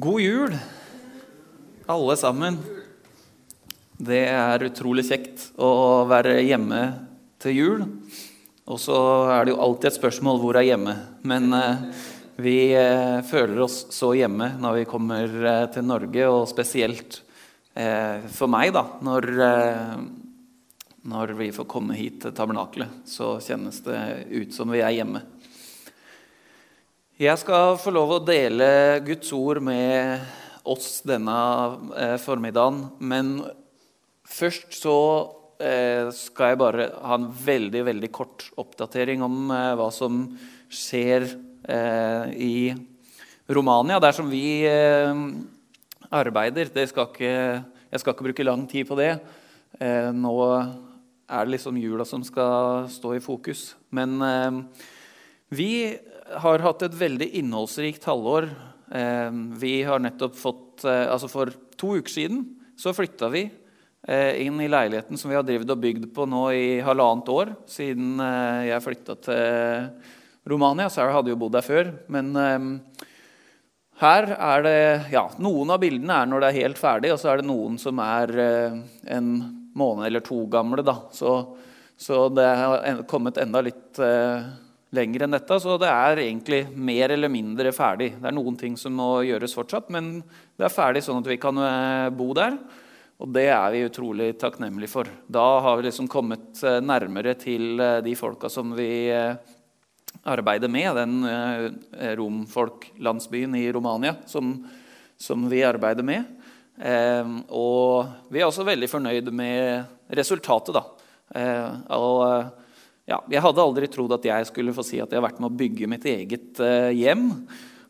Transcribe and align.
God 0.00 0.20
jul, 0.20 0.52
alle 1.90 2.14
sammen. 2.16 2.54
Det 3.98 4.20
er 4.30 4.62
utrolig 4.62 5.02
kjekt 5.08 5.48
å 5.58 6.04
være 6.06 6.36
hjemme 6.46 6.78
til 7.42 7.56
jul. 7.56 7.82
Og 8.70 8.78
så 8.78 8.94
er 9.34 9.42
det 9.42 9.56
jo 9.56 9.58
alltid 9.64 9.88
et 9.90 9.96
spørsmål 9.96 10.38
hvor 10.38 10.60
er 10.60 10.68
hjemme. 10.68 10.94
Men 11.26 11.50
eh, 11.50 11.82
vi 12.38 12.54
eh, 12.78 13.18
føler 13.26 13.58
oss 13.64 13.80
så 13.96 14.12
hjemme 14.14 14.52
når 14.62 14.76
vi 14.76 14.86
kommer 14.92 15.34
eh, 15.34 15.64
til 15.74 15.88
Norge, 15.90 16.30
og 16.30 16.46
spesielt 16.52 17.24
for 18.38 18.50
meg, 18.50 18.72
da, 18.74 18.84
når, 19.06 19.26
når 21.06 21.32
vi 21.38 21.50
får 21.54 21.66
komme 21.70 21.94
hit 21.94 22.16
til 22.24 22.32
tabernakelet, 22.34 23.04
så 23.06 23.36
kjennes 23.42 23.82
det 23.86 24.00
ut 24.30 24.54
som 24.54 24.70
vi 24.74 24.80
er 24.82 24.96
hjemme. 24.96 25.22
Jeg 27.18 27.34
skal 27.40 27.72
få 27.82 27.90
lov 27.90 28.12
å 28.14 28.22
dele 28.22 28.66
Guds 29.02 29.32
ord 29.34 29.58
med 29.66 30.20
oss 30.62 31.00
denne 31.02 31.38
eh, 31.98 32.12
formiddagen. 32.22 32.76
Men 33.02 33.32
først 34.22 34.76
så 34.78 34.92
eh, 35.58 36.12
skal 36.14 36.52
jeg 36.52 36.60
bare 36.60 36.84
ha 36.94 37.16
en 37.18 37.24
veldig 37.34 37.80
veldig 37.88 38.10
kort 38.14 38.44
oppdatering 38.62 39.24
om 39.26 39.50
eh, 39.50 39.72
hva 39.80 39.88
som 39.90 40.28
skjer 40.70 41.26
i 42.38 42.70
Romania, 43.50 43.98
der 44.00 44.14
som 44.14 44.30
vi 44.30 44.62
arbeider. 46.08 46.70
Skal 46.70 47.10
ikke, 47.10 47.32
jeg 47.90 48.00
skal 48.00 48.14
ikke 48.14 48.28
bruke 48.28 48.46
lang 48.46 48.62
tid 48.70 48.86
på 48.88 48.96
det. 48.96 49.10
Nå 50.16 50.36
er 50.54 51.42
det 51.42 51.56
liksom 51.56 51.82
jula 51.82 52.06
som 52.08 52.22
skal 52.24 52.86
stå 52.94 53.18
i 53.18 53.20
fokus. 53.20 53.74
Men 53.90 54.16
vi 55.50 55.98
har 56.36 56.64
hatt 56.64 56.82
et 56.84 56.96
veldig 56.96 57.28
innholdsrikt 57.40 58.04
halvår. 58.08 58.48
Eh, 58.90 59.30
vi 59.60 59.82
har 59.82 60.00
nettopp 60.00 60.36
fått 60.36 60.84
eh, 60.88 61.04
Altså 61.12 61.28
for 61.28 61.52
to 61.76 61.98
uker 61.98 62.08
siden 62.08 62.38
så 62.78 62.94
flytta 62.96 63.28
vi 63.28 63.42
eh, 64.08 64.38
inn 64.44 64.60
i 64.62 64.68
leiligheten 64.70 65.18
som 65.20 65.28
vi 65.28 65.36
har 65.36 65.44
drevet 65.44 65.70
og 65.74 65.82
bygd 65.82 66.06
på 66.14 66.24
nå 66.30 66.44
i 66.54 66.68
halvannet 66.86 67.28
år, 67.34 67.52
siden 67.68 68.22
jeg 68.68 68.84
flytta 68.84 69.16
til 69.26 69.88
Romania. 70.48 70.88
Sarah 70.88 71.16
hadde 71.18 71.34
jo 71.34 71.40
bodd 71.40 71.56
der 71.56 71.66
før. 71.66 71.90
Men 72.08 72.30
her 73.98 74.30
er 74.30 74.62
det 74.64 74.78
Ja, 75.12 75.26
noen 75.42 75.74
av 75.74 75.82
bildene 75.82 76.22
er 76.22 76.30
når 76.30 76.44
det 76.44 76.52
er 76.52 76.60
helt 76.62 76.80
ferdig, 76.80 77.12
og 77.12 77.18
så 77.20 77.32
er 77.32 77.42
det 77.42 77.50
noen 77.50 77.76
som 77.82 77.98
er 78.00 78.32
en 78.38 79.34
måned 79.74 80.06
eller 80.06 80.22
to 80.24 80.44
gamle. 80.46 80.86
da. 80.86 81.00
Så, 81.12 81.34
så 81.98 82.28
det 82.30 82.46
har 82.46 83.04
kommet 83.10 83.42
enda 83.42 83.60
litt 83.66 83.98
lenger 84.94 85.24
enn 85.24 85.36
dette, 85.36 85.58
så 85.60 85.76
det 85.80 85.88
er 85.90 86.22
egentlig 86.22 86.62
mer 86.72 87.12
eller 87.12 87.30
mindre 87.32 87.72
ferdig. 87.76 88.14
Det 88.16 88.28
er 88.30 88.36
noen 88.36 88.56
ting 88.60 88.76
som 88.80 88.94
må 88.96 89.10
gjøres 89.26 89.54
fortsatt, 89.56 89.90
men 89.92 90.18
det 90.56 90.66
er 90.66 90.72
ferdig 90.72 91.02
sånn 91.04 91.20
at 91.20 91.28
vi 91.28 91.38
kan 91.40 91.60
eh, 91.60 92.08
bo 92.14 92.30
der. 92.36 92.56
Og 93.18 93.32
det 93.34 93.48
er 93.50 93.68
vi 93.74 93.84
utrolig 93.84 94.30
takknemlige 94.40 94.92
for. 94.92 95.10
Da 95.26 95.46
har 95.64 95.78
vi 95.78 95.88
liksom 95.88 96.08
kommet 96.10 96.62
eh, 96.62 96.78
nærmere 96.80 97.34
til 97.40 97.82
eh, 97.82 97.98
de 98.06 98.14
folka 98.16 98.50
som 98.52 98.72
vi 98.78 98.90
arbeider 100.28 100.70
med, 100.72 100.96
den 100.96 102.14
romfolklandsbyen 102.18 103.54
i 103.56 103.68
Romania 103.72 104.14
som, 104.28 104.50
som 105.20 105.44
vi 105.48 105.60
arbeider 105.64 106.04
med. 106.04 106.26
Og 107.54 108.32
vi 108.32 108.40
er 108.40 108.48
også 108.48 108.66
veldig 108.66 108.88
fornøyd 108.90 109.30
med 109.36 110.10
resultatet, 110.18 110.74
da. 110.74 110.82
Og 111.96 112.24
ja, 113.08 113.18
jeg 113.32 113.40
hadde 113.40 113.64
aldri 113.64 113.88
trodd 113.90 114.12
at 114.18 114.26
jeg 114.28 114.48
skulle 114.50 114.74
få 114.76 114.84
si 114.86 115.00
at 115.00 115.10
jeg 115.10 115.20
har 115.20 115.24
vært 115.24 115.40
med 115.40 115.48
å 115.48 115.58
bygge 115.58 115.88
mitt 115.90 116.04
eget 116.08 116.60
uh, 116.60 116.90
hjem. 116.92 117.30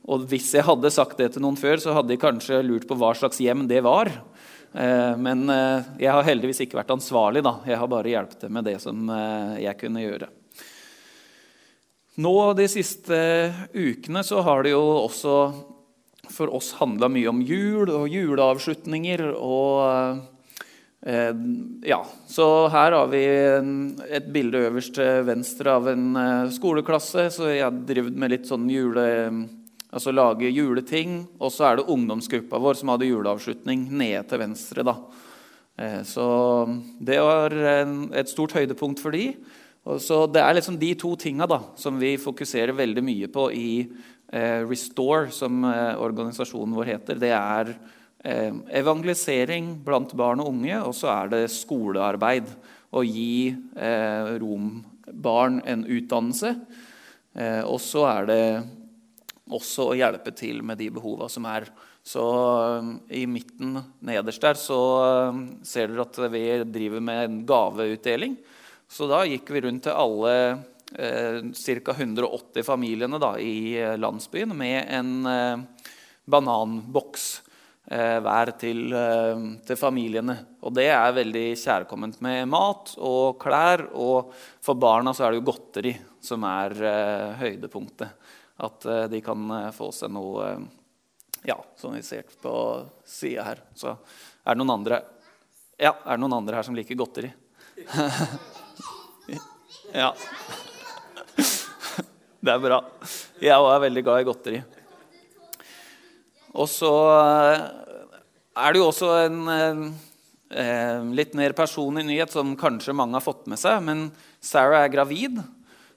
Og 0.09 0.25
hvis 0.31 0.53
jeg 0.55 0.65
hadde 0.65 0.93
sagt 0.95 1.19
det 1.21 1.33
til 1.35 1.45
noen 1.45 1.59
før, 1.59 1.81
så 1.83 1.97
hadde 1.97 2.15
de 2.15 2.21
kanskje 2.23 2.63
lurt 2.65 2.87
på 2.89 2.97
hva 2.99 3.11
slags 3.19 3.41
hjem 3.43 3.67
det 3.71 3.83
var. 3.85 4.13
Uh, 4.73 5.19
men 5.19 5.45
uh, 5.51 5.83
jeg 6.01 6.15
har 6.15 6.29
heldigvis 6.29 6.63
ikke 6.65 6.79
vært 6.79 6.95
ansvarlig. 6.95 7.43
da. 7.47 7.59
Jeg 7.67 7.81
har 7.83 7.91
bare 7.91 8.15
hjulpet 8.15 8.45
til 8.45 8.55
med 8.55 8.69
det 8.71 8.79
som 8.85 9.11
jeg 9.59 9.81
kunne 9.81 10.07
gjøre. 10.07 10.31
Nå 12.19 12.35
De 12.59 12.65
siste 12.71 13.19
ukene 13.75 14.25
så 14.27 14.41
har 14.47 14.65
det 14.67 14.73
jo 14.73 14.83
også 15.05 15.37
for 16.29 16.51
oss 16.55 16.75
handla 16.79 17.09
mye 17.11 17.31
om 17.31 17.43
jul 17.43 17.91
og 17.91 18.09
juleavslutninger. 18.11 19.23
og 19.35 19.69
Eh, 19.89 20.17
ja, 21.07 22.01
så 22.27 22.45
her 22.69 22.93
har 22.93 23.07
vi 23.13 23.23
et 24.11 24.27
bilde 24.35 24.65
øverst 24.67 24.97
til 24.97 25.23
venstre 25.29 25.77
av 25.79 25.87
en 25.93 26.09
eh, 26.19 26.51
skoleklasse. 26.51 27.29
Så 27.31 27.53
jeg 27.53 27.63
har 27.63 27.79
drevet 27.87 28.19
med 28.19 28.35
litt 28.35 28.51
sånn 28.51 28.69
jule... 28.71 29.07
Altså 29.89 30.13
lage 30.13 30.51
juleting. 30.53 31.23
Og 31.41 31.49
så 31.55 31.65
er 31.65 31.79
det 31.79 31.87
ungdomsgruppa 31.89 32.59
vår 32.61 32.77
som 32.77 32.91
hadde 32.93 33.07
juleavslutning 33.09 33.87
nede 33.89 34.21
til 34.29 34.43
venstre. 34.43 34.85
da. 34.85 34.97
Eh, 35.81 36.03
så 36.05 36.27
det 37.01 37.17
var 37.25 37.57
et 37.57 38.29
stort 38.29 38.53
høydepunkt 38.59 39.01
for 39.01 39.17
de. 39.17 39.31
Så 40.03 40.27
det 40.29 40.43
er 40.43 40.59
liksom 40.59 40.77
de 40.77 40.91
to 40.99 41.15
tinga 41.17 41.47
da, 41.49 41.63
som 41.81 41.97
vi 41.97 42.19
fokuserer 42.21 42.77
veldig 42.77 43.05
mye 43.07 43.31
på 43.33 43.47
i 43.57 43.71
Restore, 44.69 45.31
som 45.33 45.63
organisasjonen 45.65 46.75
vår 46.77 46.91
heter. 46.91 47.17
Det 47.23 47.31
er 47.33 47.71
Eh, 47.73 47.98
evangelisering 48.19 49.77
blant 49.87 50.11
barn 50.19 50.41
og 50.43 50.51
unge, 50.51 50.75
og 50.83 50.95
så 50.97 51.11
er 51.13 51.31
det 51.33 51.45
skolearbeid. 51.55 52.49
Å 52.89 53.03
gi 53.05 53.53
eh, 53.53 54.31
rombarn 54.41 55.61
en 55.69 55.85
utdannelse. 55.85 56.55
Eh, 57.37 57.61
og 57.63 57.79
så 57.85 58.07
er 58.11 58.29
det 58.29 58.43
også 59.49 59.91
å 59.91 59.97
hjelpe 59.97 60.33
til 60.37 60.63
med 60.65 60.81
de 60.81 60.89
behova 60.93 61.29
som 61.33 61.47
er. 61.49 61.69
Så 62.09 62.25
I 63.13 63.27
midten 63.29 63.77
nederst 64.09 64.45
der 64.45 64.57
så 64.57 64.81
ser 65.67 65.93
dere 65.93 66.07
at 66.07 66.21
vi 66.33 66.45
driver 66.65 67.05
med 67.05 67.25
en 67.27 67.39
gaveutdeling. 67.49 68.39
Så 68.89 69.09
da 69.11 69.25
gikk 69.29 69.53
vi 69.53 69.63
rundt 69.67 69.85
til 69.85 69.93
alle 69.93 70.35
eh, 70.97 71.43
ca. 71.53 71.93
180 71.93 72.65
familiene 72.65 73.21
da, 73.21 73.35
i 73.37 73.77
landsbyen 74.01 74.57
med 74.57 74.79
en 74.89 75.13
eh, 75.29 75.85
bananboks 76.25 77.29
eh, 77.43 77.48
hver 77.89 78.51
til, 78.61 78.93
eh, 78.93 79.45
til, 79.65 79.79
familiene. 79.81 80.35
Og 80.61 80.75
det 80.77 80.91
er 80.93 81.15
veldig 81.17 81.47
kjærkomment 81.57 82.19
med 82.25 82.45
mat 82.53 82.93
og 83.01 83.39
klær. 83.41 83.87
Og 83.97 84.29
for 84.61 84.77
barna 84.77 85.15
så 85.17 85.25
er 85.25 85.33
det 85.33 85.41
jo 85.41 85.47
godteri 85.49 85.95
som 86.21 86.45
er 86.45 86.77
eh, 86.85 87.39
høydepunktet. 87.41 88.13
At 88.59 88.85
eh, 88.85 89.07
de 89.13 89.21
kan 89.25 89.51
eh, 89.57 89.71
få 89.75 89.91
seg 89.95 90.13
noe 90.13 90.51
eh, 90.51 90.61
Ja, 91.47 91.57
som 91.79 91.95
vi 91.95 92.03
ser 92.03 92.27
på 92.43 92.53
sida 93.07 93.45
her. 93.47 93.63
Så 93.79 93.95
er 93.95 94.53
det 94.53 94.59
noen 94.61 94.77
andre 94.81 94.97
Ja, 95.79 95.95
er 95.95 96.17
det 96.17 96.23
noen 96.25 96.41
andre 96.41 96.59
her 96.59 96.67
som 96.67 96.77
liker 96.77 96.99
godteri? 96.99 97.31
ja. 100.03 100.13
Det 102.39 102.53
er 102.55 102.61
bra. 102.63 102.77
Jeg 103.43 103.59
òg 103.59 103.69
er 103.73 103.81
veldig 103.83 104.03
glad 104.07 104.21
i 104.21 104.27
godteri. 104.27 104.59
Og 106.57 106.69
så 106.71 106.93
eh, 107.13 107.67
er 108.57 108.73
det 108.73 108.81
jo 108.81 108.89
også 108.89 109.11
en 109.27 109.41
eh, 109.53 111.05
litt 111.15 111.37
mer 111.39 111.55
personlig 111.57 112.07
nyhet 112.09 112.33
som 112.33 112.57
kanskje 112.59 112.97
mange 112.97 113.19
har 113.19 113.25
fått 113.25 113.47
med 113.51 113.61
seg. 113.61 113.83
Men 113.85 114.09
Sarah 114.41 114.87
er 114.87 114.93
gravid, 114.93 115.41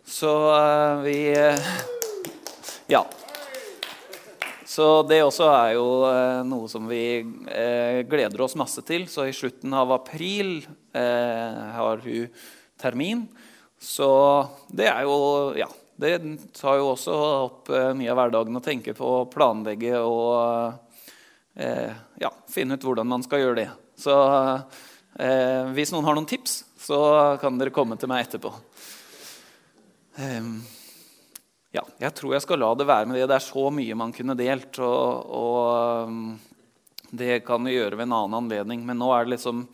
så 0.08 0.36
eh, 0.58 1.02
vi 1.08 1.18
eh, 1.38 1.74
Ja. 2.92 3.06
Så 4.72 5.02
det 5.04 5.20
også 5.20 5.50
er 5.52 5.74
jo 5.76 5.88
eh, 6.08 6.42
noe 6.48 6.70
som 6.72 6.86
vi 6.88 7.04
eh, 7.52 8.02
gleder 8.08 8.44
oss 8.44 8.56
masse 8.60 8.84
til. 8.88 9.08
Så 9.12 9.28
i 9.28 9.36
slutten 9.36 9.74
av 9.76 9.92
april 9.96 10.62
har 10.92 12.02
hun 12.04 12.28
termin. 12.80 13.24
Så 13.80 14.10
det 14.68 14.90
er 14.92 15.08
jo 15.08 15.54
Ja. 15.60 15.70
Det 16.02 16.16
tar 16.58 16.80
jo 16.80 16.88
også 16.96 17.16
opp 17.46 17.70
eh, 17.70 17.92
mye 17.94 18.10
av 18.10 18.18
hverdagen 18.18 18.58
å 18.58 18.64
tenke 18.66 18.96
på 18.98 19.06
å 19.20 19.28
planlegge 19.30 20.00
og 20.02 20.74
eh, 21.54 21.94
ja, 22.24 22.32
finne 22.50 22.74
ut 22.74 22.88
hvordan 22.88 23.10
man 23.12 23.22
skal 23.22 23.44
gjøre 23.44 23.60
det. 23.60 23.68
Så 24.02 24.16
eh, 25.22 25.70
hvis 25.78 25.94
noen 25.94 26.08
har 26.10 26.18
noen 26.18 26.30
tips, 26.30 26.64
så 26.82 27.02
kan 27.42 27.62
dere 27.62 27.74
komme 27.76 28.00
til 28.02 28.10
meg 28.10 28.26
etterpå. 28.26 28.50
Eh, 30.18 30.50
ja, 31.78 31.86
jeg 32.02 32.16
tror 32.18 32.34
jeg 32.34 32.48
skal 32.48 32.64
la 32.64 32.74
det 32.76 32.90
være 32.90 33.08
med 33.12 33.20
det. 33.20 33.30
Det 33.30 33.38
er 33.38 33.46
så 33.52 33.70
mye 33.72 34.02
man 34.02 34.16
kunne 34.16 34.40
delt. 34.40 34.82
Og, 34.82 35.30
og 35.38 36.10
um, 36.10 36.26
det 37.14 37.44
kan 37.46 37.64
vi 37.64 37.78
gjøre 37.78 37.96
ved 38.00 38.10
en 38.10 38.18
annen 38.18 38.40
anledning. 38.42 38.82
Men 38.90 39.00
nå 39.00 39.14
er 39.16 39.30
det 39.30 39.38
liksom 39.38 39.68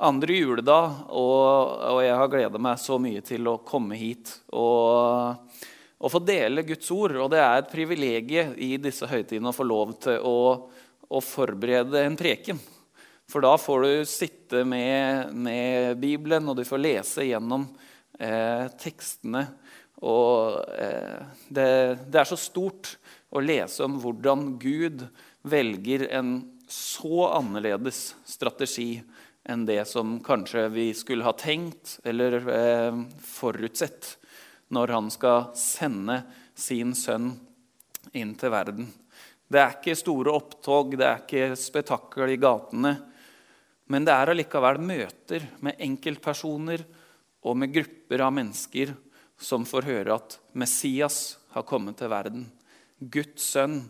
andre 0.00 0.36
juledag, 0.36 0.98
og, 1.12 1.80
og 1.92 2.02
jeg 2.04 2.16
har 2.16 2.30
gleda 2.32 2.60
meg 2.60 2.80
så 2.80 2.96
mye 3.00 3.20
til 3.24 3.48
å 3.50 3.58
komme 3.68 3.98
hit 4.00 4.32
og, 4.56 5.49
og, 6.00 6.10
få 6.12 6.20
dele 6.24 6.64
Guds 6.64 6.90
ord. 6.94 7.16
Og 7.20 7.30
det 7.32 7.40
er 7.44 7.60
et 7.60 7.72
privilegium 7.72 8.54
i 8.56 8.74
disse 8.80 9.08
høytidene 9.08 9.52
å 9.52 9.56
få 9.56 9.66
lov 9.68 9.94
til 10.06 10.20
å, 10.24 10.38
å 11.06 11.22
forberede 11.24 12.04
en 12.06 12.18
preken. 12.18 12.60
For 13.30 13.44
da 13.44 13.54
får 13.60 13.84
du 13.84 13.92
sitte 14.10 14.64
med, 14.66 15.34
med 15.36 16.00
Bibelen, 16.02 16.48
og 16.50 16.58
du 16.58 16.64
får 16.66 16.82
lese 16.82 17.28
gjennom 17.28 17.68
eh, 18.18 18.66
tekstene. 18.80 19.44
Og 20.02 20.56
eh, 20.74 21.20
det, 21.46 21.68
det, 22.08 22.22
er 22.22 22.26
så 22.26 22.38
stort 22.40 22.96
å 23.30 23.42
lese 23.44 23.84
om 23.86 24.00
hvordan 24.02 24.56
Gud 24.58 25.04
velger 25.46 26.08
en 26.16 26.40
så 26.70 27.28
annerledes 27.30 28.14
strategi 28.26 29.02
enn 29.50 29.62
det 29.66 29.82
som 29.88 30.18
kanskje 30.24 30.66
vi 30.72 30.90
skulle 30.94 31.26
ha 31.26 31.34
tenkt 31.38 31.98
eller 32.06 32.36
eh, 32.54 32.98
forutsett 33.24 34.16
når 34.70 34.94
han 34.94 35.10
skal 35.12 35.50
sende 35.58 36.20
sin 36.54 36.94
sønn 36.94 37.32
inn 38.16 38.34
til 38.38 38.52
verden. 38.52 38.88
Det 39.50 39.58
er 39.58 39.76
ikke 39.76 39.98
store 39.98 40.34
opptog, 40.38 40.94
det 40.94 41.06
er 41.06 41.22
ikke 41.24 41.58
spetakkel 41.58 42.30
i 42.30 42.38
gatene. 42.40 42.94
Men 43.90 44.06
det 44.06 44.14
er 44.14 44.30
allikevel 44.30 44.78
møter 44.86 45.46
med 45.66 45.80
enkeltpersoner 45.82 46.84
og 47.42 47.56
med 47.58 47.72
grupper 47.74 48.22
av 48.22 48.34
mennesker 48.36 48.92
som 49.40 49.64
får 49.66 49.88
høre 49.88 50.14
at 50.20 50.36
Messias 50.54 51.40
har 51.56 51.66
kommet 51.66 51.98
til 51.98 52.12
verden. 52.12 52.44
Guds 53.00 53.48
sønn 53.56 53.80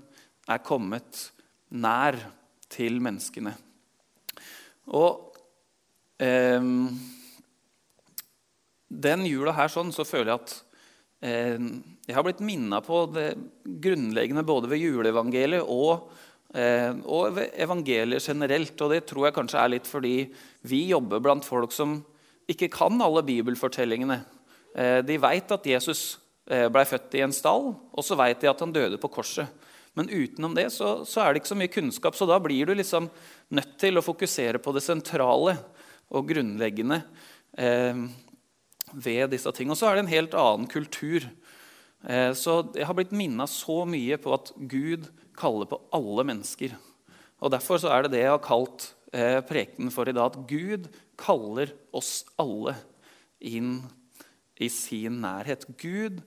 er 0.48 0.62
kommet 0.64 1.26
nær 1.68 2.16
til 2.70 2.96
menneskene. 3.02 3.52
Og 4.96 5.36
eh, 6.22 6.64
den 8.90 9.26
jula 9.28 9.54
her 9.54 9.70
sånn, 9.70 9.92
så 9.94 10.06
føler 10.08 10.32
jeg 10.32 10.40
at 10.40 10.56
jeg 11.20 12.16
har 12.16 12.24
blitt 12.24 12.40
minna 12.40 12.80
på 12.80 13.02
det 13.12 13.34
grunnleggende 13.84 14.44
både 14.46 14.70
ved 14.72 14.80
juleevangeliet 14.80 15.68
og, 15.68 16.08
eh, 16.54 16.94
og 17.04 17.36
ved 17.36 17.52
evangeliet 17.60 18.24
generelt. 18.24 18.74
Og 18.80 18.94
det 18.94 19.04
tror 19.08 19.28
jeg 19.28 19.36
kanskje 19.36 19.60
er 19.60 19.74
litt 19.74 19.90
fordi 19.90 20.14
vi 20.64 20.86
jobber 20.88 21.20
blant 21.20 21.44
folk 21.44 21.74
som 21.76 21.98
ikke 22.50 22.70
kan 22.72 22.96
alle 23.04 23.22
bibelfortellingene. 23.26 24.22
Eh, 24.74 25.00
de 25.04 25.20
veit 25.20 25.52
at 25.52 25.66
Jesus 25.66 26.18
blei 26.50 26.66
ble 26.72 26.82
født 26.82 27.12
i 27.14 27.20
en 27.22 27.30
stall, 27.30 27.68
og 27.94 28.02
så 28.02 28.16
veit 28.18 28.40
de 28.42 28.48
at 28.50 28.58
han 28.58 28.72
døde 28.74 28.96
på 28.98 29.10
korset. 29.12 29.46
Men 29.94 30.08
utenom 30.10 30.54
det 30.56 30.64
så, 30.74 31.04
så, 31.06 31.22
er 31.22 31.30
det 31.30 31.42
ikke 31.42 31.50
så 31.52 31.58
mye 31.60 31.70
kunnskap, 31.70 32.16
så 32.18 32.26
da 32.26 32.40
blir 32.42 32.66
du 32.66 32.74
liksom 32.74 33.06
nødt 33.54 33.76
til 33.78 33.98
å 33.98 34.02
fokusere 34.02 34.58
på 34.62 34.74
det 34.74 34.82
sentrale 34.82 35.54
og 36.10 36.26
grunnleggende 36.26 37.02
eh, 37.54 38.02
ved 38.92 39.30
disse 39.34 39.50
tingene. 39.54 39.76
Og 39.76 39.80
så 39.80 39.90
er 39.90 39.98
det 39.98 40.04
en 40.04 40.14
helt 40.14 40.36
annen 40.38 40.68
kultur. 40.70 41.26
Eh, 42.06 42.32
så 42.36 42.60
jeg 42.74 42.86
har 42.88 42.96
blitt 42.96 43.14
minna 43.16 43.46
så 43.50 43.82
mye 43.88 44.18
på 44.20 44.32
at 44.36 44.52
Gud 44.56 45.10
kaller 45.38 45.68
på 45.70 45.80
alle 45.96 46.26
mennesker. 46.28 46.76
Og 47.40 47.52
Derfor 47.52 47.80
så 47.80 47.92
er 47.92 48.04
det 48.04 48.14
det 48.16 48.24
jeg 48.24 48.34
har 48.34 48.44
kalt 48.44 48.90
eh, 49.12 49.40
prekenen 49.46 49.92
for 49.94 50.08
i 50.08 50.16
dag, 50.16 50.32
at 50.32 50.48
Gud 50.48 50.90
kaller 51.20 51.72
oss 51.96 52.24
alle 52.40 52.76
inn 53.40 53.80
i 54.60 54.68
sin 54.72 55.20
nærhet. 55.22 55.64
Gud 55.80 56.20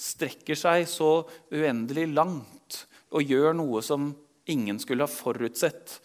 strekker 0.00 0.56
seg 0.56 0.86
så 0.88 1.24
uendelig 1.52 2.08
langt 2.12 2.84
og 3.10 3.26
gjør 3.26 3.56
noe 3.56 3.82
som 3.84 4.12
ingen 4.50 4.78
skulle 4.80 5.06
ha 5.06 5.12
forutsett, 5.12 6.00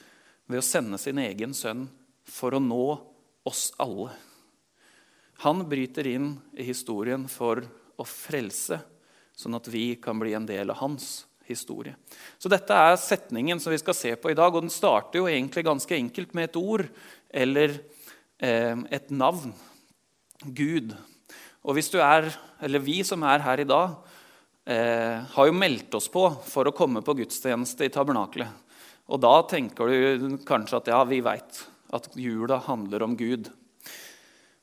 ved 0.46 0.62
å 0.62 0.66
sende 0.66 1.00
sin 1.01 1.18
egen 1.18 1.56
sønn 1.58 1.88
for 2.30 2.54
å 2.54 2.62
nå 2.62 2.86
oss 3.50 3.72
alle. 3.81 4.12
Han 5.44 5.66
bryter 5.70 6.08
inn 6.08 6.36
i 6.56 6.64
historien 6.64 7.28
for 7.32 7.64
å 8.00 8.06
frelse, 8.08 8.80
sånn 9.36 9.58
at 9.58 9.68
vi 9.72 9.96
kan 10.00 10.20
bli 10.20 10.34
en 10.38 10.48
del 10.48 10.72
av 10.72 10.80
hans 10.80 11.26
historie. 11.46 11.96
Så 12.40 12.50
Dette 12.50 12.74
er 12.74 12.96
setningen 13.00 13.60
som 13.62 13.74
vi 13.74 13.80
skal 13.82 13.98
se 13.98 14.16
på 14.16 14.32
i 14.32 14.38
dag. 14.38 14.54
og 14.54 14.66
Den 14.66 14.74
starter 14.74 15.22
jo 15.22 15.30
egentlig 15.30 15.66
ganske 15.68 15.96
enkelt 15.96 16.34
med 16.34 16.50
et 16.50 16.60
ord 16.60 16.88
eller 17.30 17.78
eh, 18.40 18.76
et 18.96 19.12
navn. 19.12 19.54
Gud. 20.46 20.94
Og 21.66 21.78
hvis 21.78 21.90
du 21.94 22.00
er, 22.04 22.30
eller 22.62 22.84
vi 22.84 23.00
som 23.08 23.24
er 23.26 23.44
her 23.46 23.62
i 23.62 23.68
dag, 23.68 23.96
eh, 24.66 25.22
har 25.36 25.48
jo 25.48 25.56
meldt 25.56 25.96
oss 25.98 26.10
på 26.12 26.28
for 26.46 26.68
å 26.68 26.76
komme 26.76 27.02
på 27.06 27.16
gudstjeneste 27.18 27.88
i 27.88 27.94
tabernakelet. 27.94 28.64
Og 29.06 29.22
da 29.22 29.36
tenker 29.46 29.90
du 29.90 30.38
kanskje 30.46 30.82
at 30.82 30.90
ja, 30.90 31.04
vi 31.06 31.22
veit 31.26 31.62
at 31.94 32.10
jula 32.18 32.58
handler 32.66 33.06
om 33.06 33.14
Gud. 33.18 33.52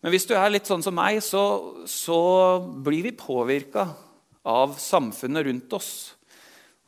Men 0.02 0.10
hvis 0.10 0.26
du 0.26 0.34
er 0.34 0.50
litt 0.50 0.66
sånn 0.66 0.82
som 0.82 0.96
meg, 0.98 1.20
så, 1.22 1.42
så 1.86 2.18
blir 2.82 3.06
vi 3.06 3.14
påvirka 3.14 3.86
av 4.50 4.74
samfunnet 4.82 5.46
rundt 5.46 5.74
oss. 5.78 5.92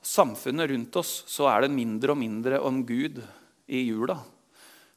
Samfunnet 0.02 0.72
rundt 0.72 0.96
oss 0.98 1.20
så 1.30 1.46
er 1.52 1.64
det 1.64 1.76
mindre 1.76 2.14
og 2.14 2.18
mindre 2.18 2.58
om 2.66 2.82
Gud 2.86 3.20
i 3.70 3.84
jula. 3.86 4.18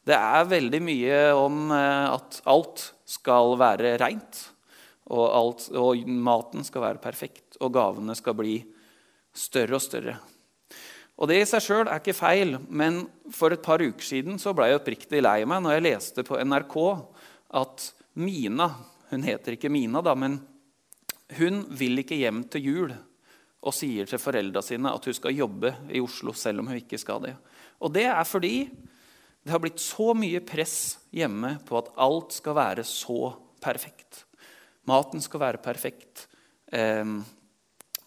Det 0.08 0.16
er 0.18 0.50
veldig 0.50 0.80
mye 0.82 1.20
om 1.38 1.68
eh, 1.76 2.08
at 2.10 2.40
alt 2.50 2.88
skal 3.08 3.54
være 3.60 3.98
reint. 4.02 4.40
Og, 5.08 5.24
alt, 5.24 5.68
og, 5.78 6.02
maten 6.08 6.66
skal 6.68 6.84
være 6.84 7.04
perfekt, 7.04 7.56
og 7.64 7.72
gavene 7.78 8.16
skal 8.18 8.36
bli 8.36 8.58
større 9.38 9.78
og 9.78 9.84
større. 9.84 10.18
Og 11.18 11.30
Det 11.30 11.38
i 11.42 11.46
seg 11.50 11.64
sjøl 11.64 11.86
er 11.86 12.02
ikke 12.02 12.18
feil, 12.18 12.58
men 12.68 13.06
for 13.34 13.54
et 13.54 13.64
par 13.64 13.82
uker 13.82 14.04
siden 14.04 14.42
så 14.42 14.52
ble 14.58 14.68
jeg 14.72 14.82
oppriktig 14.82 15.22
lei 15.24 15.40
meg 15.50 15.64
når 15.64 15.78
jeg 15.78 15.86
leste 15.86 16.26
på 16.28 16.42
NRK 16.44 16.76
at 17.62 17.88
Mina 18.18 18.70
Hun 19.08 19.24
heter 19.24 19.56
ikke 19.56 19.72
Mina, 19.72 20.02
da, 20.04 20.12
men 20.18 20.40
hun 21.38 21.62
vil 21.80 22.02
ikke 22.02 22.18
hjem 22.20 22.42
til 22.52 22.66
jul 22.66 22.92
og 23.68 23.76
sier 23.76 24.08
til 24.08 24.20
foreldra 24.20 24.62
sine 24.64 24.92
at 24.92 25.06
hun 25.08 25.16
skal 25.16 25.36
jobbe 25.36 25.72
i 25.96 26.02
Oslo 26.04 26.34
selv 26.36 26.62
om 26.62 26.70
hun 26.72 26.80
ikke 26.80 27.00
skal 27.00 27.22
det. 27.24 27.34
Og 27.84 27.92
det 27.96 28.06
er 28.10 28.28
fordi 28.28 28.68
det 28.68 29.54
har 29.54 29.62
blitt 29.64 29.80
så 29.80 30.12
mye 30.18 30.42
press 30.44 30.98
hjemme 31.16 31.54
på 31.68 31.78
at 31.80 31.94
alt 32.04 32.36
skal 32.36 32.58
være 32.58 32.84
så 32.88 33.32
perfekt. 33.64 34.26
Maten 34.88 35.24
skal 35.24 35.44
være 35.44 35.62
perfekt. 35.64 36.28
Eh, 36.72 37.16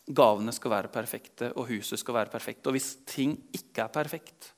gavene 0.05 0.53
skal 0.53 0.75
være 0.75 0.93
perfekte, 0.93 1.53
og 1.57 1.71
huset 1.71 2.01
skal 2.01 2.19
være 2.19 2.33
perfekt. 2.33 2.67
Og 2.67 2.77
hvis 2.77 2.91
ting 3.09 3.37
ikke 3.57 3.87
er 3.87 3.95
perfekt, 3.95 4.53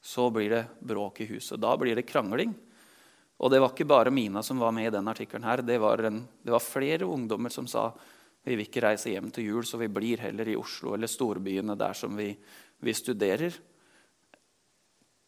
så 0.00 0.28
blir 0.32 0.52
det 0.54 0.64
bråk 0.80 1.20
i 1.24 1.28
huset. 1.32 1.60
Da 1.60 1.74
blir 1.80 1.98
det 1.98 2.08
krangling. 2.08 2.54
Og 3.38 3.50
det 3.52 3.60
var 3.62 3.70
ikke 3.70 3.86
bare 3.86 4.10
Mina 4.10 4.42
som 4.42 4.58
var 4.58 4.72
med 4.74 4.88
i 4.88 4.94
den 4.96 5.08
artikkelen. 5.08 5.46
Det 5.62 5.78
det 5.78 6.52
var 6.52 6.64
flere 6.64 7.06
ungdommer 7.06 7.50
som 7.50 7.66
sa 7.66 7.92
vi 8.48 8.56
vil 8.56 8.64
ikke 8.64 8.80
reise 8.80 9.10
hjem 9.12 9.30
til 9.34 9.44
jul, 9.50 9.64
så 9.66 9.76
vi 9.76 9.90
blir 9.92 10.22
heller 10.22 10.48
i 10.48 10.56
Oslo 10.56 10.94
eller 10.94 11.10
storbyene 11.10 11.76
der 11.76 11.92
som 11.92 12.16
vi, 12.16 12.30
vi 12.80 12.94
studerer. 12.96 13.52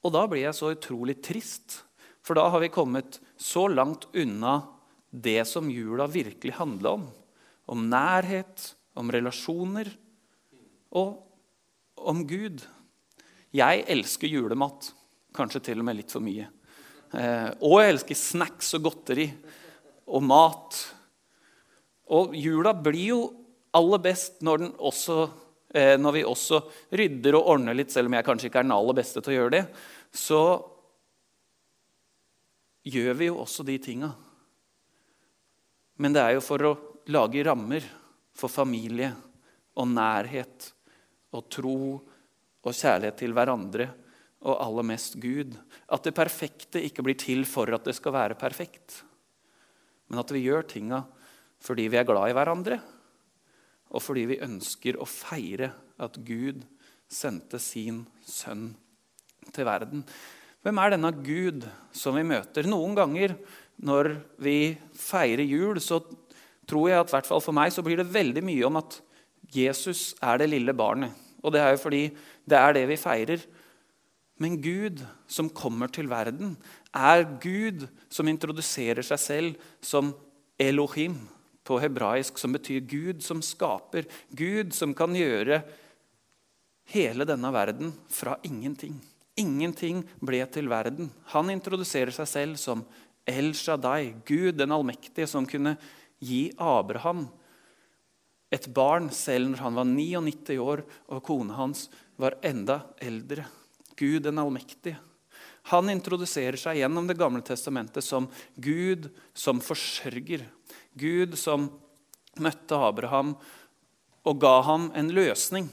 Og 0.01 0.15
da 0.15 0.23
blir 0.31 0.47
jeg 0.47 0.57
så 0.57 0.71
utrolig 0.73 1.19
trist, 1.21 1.83
for 2.25 2.39
da 2.39 2.47
har 2.49 2.62
vi 2.62 2.73
kommet 2.73 3.19
så 3.37 3.67
langt 3.69 4.07
unna 4.17 4.63
det 5.11 5.43
som 5.51 5.69
jula 5.69 6.06
virkelig 6.09 6.55
handla 6.56 6.95
om. 6.97 7.09
Om 7.71 7.89
nærhet, 7.91 8.71
om 8.97 9.13
relasjoner 9.13 9.91
og 10.97 11.21
om 12.01 12.25
Gud. 12.27 12.65
Jeg 13.53 13.84
elsker 13.91 14.31
julemat. 14.31 14.94
Kanskje 15.37 15.63
til 15.69 15.82
og 15.82 15.87
med 15.87 16.01
litt 16.01 16.15
for 16.15 16.25
mye. 16.25 16.49
Eh, 17.10 17.50
og 17.67 17.81
jeg 17.81 17.94
elsker 17.94 18.19
snacks 18.19 18.74
og 18.79 18.84
godteri 18.86 19.26
og 20.10 20.22
mat. 20.22 20.79
Og 22.14 22.34
jula 22.38 22.74
blir 22.74 23.06
jo 23.10 23.20
aller 23.76 24.02
best 24.02 24.40
når, 24.46 24.69
også, 24.79 25.19
eh, 25.74 25.96
når 25.98 26.17
vi 26.17 26.26
også 26.26 26.60
rydder 26.98 27.38
og 27.38 27.55
ordner 27.55 27.76
litt, 27.79 27.93
selv 27.94 28.10
om 28.10 28.19
jeg 28.19 28.26
kanskje 28.26 28.50
ikke 28.50 28.62
er 28.62 28.69
den 28.69 28.76
aller 28.76 28.98
beste 28.98 29.22
til 29.22 29.34
å 29.34 29.38
gjøre 29.38 29.55
det. 29.56 29.64
Så 30.14 30.43
gjør 32.90 33.19
vi 33.19 33.31
jo 33.31 33.40
også 33.43 33.67
de 33.67 33.79
tinga. 33.82 34.10
Men 36.00 36.14
det 36.17 36.22
er 36.22 36.36
jo 36.38 36.44
for 36.44 36.64
å 36.64 36.76
lage 37.10 37.43
rammer 37.44 37.84
for 38.36 38.52
familie 38.52 39.10
og 39.79 39.90
nærhet 39.90 40.70
og 41.36 41.50
tro 41.52 41.76
og 42.60 42.72
kjærlighet 42.76 43.19
til 43.20 43.34
hverandre 43.36 43.88
og 44.41 44.56
aller 44.65 44.87
mest 44.93 45.19
Gud. 45.20 45.56
At 45.93 46.06
det 46.06 46.17
perfekte 46.17 46.82
ikke 46.82 47.05
blir 47.05 47.19
til 47.20 47.44
for 47.49 47.70
at 47.75 47.85
det 47.87 47.97
skal 47.99 48.17
være 48.17 48.39
perfekt. 48.41 49.03
Men 50.09 50.23
at 50.23 50.32
vi 50.35 50.47
gjør 50.47 50.67
tinga 50.69 51.05
fordi 51.61 51.91
vi 51.93 51.99
er 52.01 52.06
glad 52.09 52.31
i 52.31 52.32
hverandre, 52.32 52.79
og 53.93 54.01
fordi 54.01 54.23
vi 54.31 54.39
ønsker 54.41 54.97
å 54.97 55.05
feire 55.05 55.67
at 56.01 56.15
Gud 56.25 56.63
sendte 57.11 57.59
sin 57.61 58.06
sønn 58.25 58.70
til 59.53 59.67
verden. 59.69 60.06
Hvem 60.65 60.81
er 60.81 60.94
denne 60.94 61.11
Gud 61.20 61.67
som 61.93 62.17
vi 62.17 62.25
møter? 62.25 62.65
Noen 62.65 62.97
ganger 62.97 63.37
når 63.81 64.15
vi 64.41 64.73
feirer 64.97 65.44
jul, 65.44 65.81
så 65.85 66.01
tror 66.69 66.91
jeg 66.91 67.03
at 67.03 67.29
for 67.29 67.56
meg 67.56 67.73
så 67.75 67.85
blir 67.85 68.01
det 68.01 68.13
veldig 68.13 68.44
mye 68.47 68.67
om 68.69 68.79
at 68.81 69.01
Jesus 69.51 70.15
er 70.23 70.41
det 70.41 70.51
lille 70.53 70.75
barnet. 70.77 71.13
Og 71.41 71.53
det 71.55 71.63
er 71.65 71.75
jo 71.75 71.82
fordi 71.82 72.03
det 72.49 72.59
er 72.59 72.77
det 72.77 72.85
vi 72.91 73.01
feirer. 73.01 73.43
Men 74.41 74.56
Gud 74.63 75.03
som 75.29 75.51
kommer 75.53 75.91
til 75.93 76.09
verden, 76.11 76.55
er 76.97 77.27
Gud 77.43 77.85
som 78.13 78.29
introduserer 78.31 79.05
seg 79.05 79.20
selv 79.20 79.67
som 79.85 80.15
Elohim 80.61 81.19
på 81.67 81.77
hebraisk, 81.82 82.41
som 82.41 82.56
betyr 82.56 82.81
Gud 82.89 83.20
som 83.25 83.43
skaper. 83.44 84.09
Gud 84.32 84.73
som 84.77 84.94
kan 84.97 85.15
gjøre 85.17 85.61
hele 86.91 87.27
denne 87.29 87.53
verden 87.55 87.93
fra 88.11 88.39
ingenting. 88.49 88.97
Ingenting 89.39 90.03
ble 90.25 90.41
til 90.53 90.73
verden. 90.73 91.13
Han 91.37 91.53
introduserer 91.53 92.13
seg 92.15 92.29
selv 92.29 92.61
som 92.61 92.82
El 93.29 93.53
Shaddai, 93.55 94.15
Gud 94.27 94.56
den 94.59 94.73
allmektige, 94.75 95.29
som 95.29 95.47
kunne 95.47 95.77
gi 96.20 96.49
Abraham 96.59 97.29
et 98.51 98.67
barn 98.75 99.09
selv 99.15 99.53
når 99.53 99.63
han 99.63 99.79
var 99.79 99.87
99 99.87 100.59
år 100.59 100.82
og 101.09 101.23
kona 101.27 101.55
hans 101.61 101.87
var 102.20 102.37
enda 102.43 102.81
eldre. 102.99 103.47
Gud 104.01 104.25
den 104.25 104.41
allmektige. 104.41 104.99
Han 105.69 105.91
introduserer 105.93 106.57
seg 106.59 106.81
gjennom 106.81 107.07
Det 107.07 107.19
gamle 107.21 107.45
testamentet 107.45 108.05
som 108.05 108.31
Gud 108.57 109.11
som 109.37 109.61
forsørger. 109.61 110.47
Gud 110.97 111.37
som 111.39 111.69
møtte 112.41 112.79
Abraham 112.79 113.35
og 114.25 114.41
ga 114.41 114.57
ham 114.65 114.91
en 114.97 115.13
løsning 115.13 115.69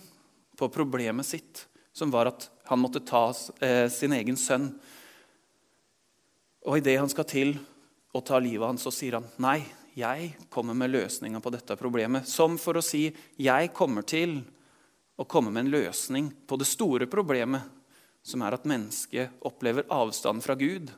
på 0.58 0.70
problemet 0.74 1.28
sitt, 1.28 1.66
som 1.94 2.12
var 2.12 2.32
at 2.32 2.50
han 2.68 2.82
måtte 2.82 3.04
ta 3.06 3.30
eh, 3.64 3.88
sin 3.92 4.16
egen 4.16 4.38
sønn. 4.40 4.72
Og 6.68 6.80
idet 6.80 6.98
han 7.00 7.12
skal 7.12 7.28
til 7.30 7.56
å 8.16 8.24
ta 8.26 8.40
livet 8.42 8.68
hans, 8.68 8.84
så 8.84 8.92
sier 8.94 9.20
han 9.20 9.28
nei, 9.44 9.62
jeg 9.98 10.34
kommer 10.54 10.78
med 10.78 10.92
løsninga 10.94 11.42
på 11.42 11.52
dette 11.54 11.78
problemet. 11.80 12.28
Som 12.30 12.60
for 12.62 12.78
å 12.78 12.86
si 12.86 13.08
jeg 13.42 13.72
kommer 13.74 14.06
til 14.08 14.40
å 15.18 15.26
komme 15.26 15.54
med 15.54 15.66
en 15.66 15.74
løsning 15.74 16.30
på 16.48 16.60
det 16.60 16.68
store 16.70 17.08
problemet, 17.10 17.77
som 18.28 18.44
er 18.44 18.58
at 18.58 18.68
mennesket 18.68 19.44
opplever 19.48 19.88
avstand 19.94 20.44
fra 20.44 20.58
Gud. 20.60 20.92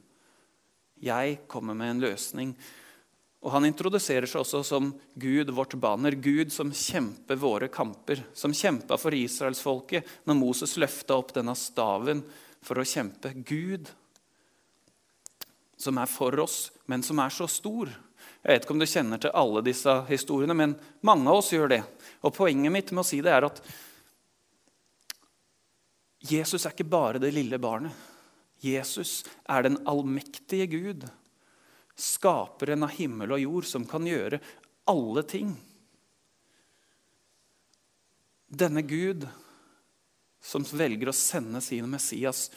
Jeg 1.00 1.42
kommer 1.48 1.78
med 1.78 1.94
en 1.94 2.02
løsning. 2.08 2.56
Og 3.40 3.54
Han 3.54 3.68
introduserer 3.70 4.28
seg 4.28 4.42
også 4.42 4.64
som 4.68 4.90
Gud, 5.14 5.52
vårt 5.56 5.78
banner. 5.80 6.18
Gud 6.18 6.52
som 6.52 6.74
kjemper 6.76 7.40
våre 7.40 7.70
kamper. 7.72 8.26
Som 8.34 8.56
kjempa 8.56 8.98
for 9.00 9.16
israelsfolket 9.16 10.26
når 10.28 10.40
Moses 10.42 10.76
løfta 10.82 11.20
opp 11.22 11.32
denne 11.38 11.56
staven 11.56 12.26
for 12.66 12.82
å 12.82 12.88
kjempe. 12.88 13.32
Gud 13.48 13.88
som 15.80 16.02
er 16.02 16.10
for 16.12 16.36
oss, 16.44 16.66
men 16.92 17.06
som 17.06 17.22
er 17.24 17.32
så 17.32 17.48
stor. 17.48 17.94
Jeg 18.42 18.52
vet 18.52 18.66
ikke 18.66 18.76
om 18.76 18.82
du 18.82 18.88
kjenner 18.90 19.22
til 19.22 19.38
alle 19.38 19.64
disse 19.64 19.94
historiene, 20.10 20.58
men 20.58 20.76
mange 21.08 21.30
av 21.30 21.40
oss 21.40 21.54
gjør 21.54 21.72
det. 21.72 21.84
Og 22.28 22.36
Poenget 22.36 22.74
mitt 22.74 22.92
med 22.92 23.06
å 23.06 23.08
si 23.08 23.22
det 23.24 23.32
er 23.32 23.48
at 23.48 23.62
Jesus 26.20 26.66
er 26.66 26.76
ikke 26.76 26.90
bare 26.90 27.22
det 27.22 27.32
lille 27.36 27.60
barnet. 27.62 27.96
Jesus 28.60 29.24
er 29.48 29.64
den 29.64 29.78
allmektige 29.88 30.68
Gud, 30.68 31.06
skaperen 31.96 32.84
av 32.84 32.92
himmel 32.98 33.38
og 33.38 33.44
jord, 33.44 33.68
som 33.68 33.86
kan 33.88 34.08
gjøre 34.08 34.42
alle 34.90 35.24
ting. 35.24 35.54
Denne 38.50 38.84
Gud 38.84 39.28
som 40.44 40.64
velger 40.64 41.12
å 41.12 41.16
sende 41.16 41.62
sin 41.64 41.88
Messias, 41.92 42.50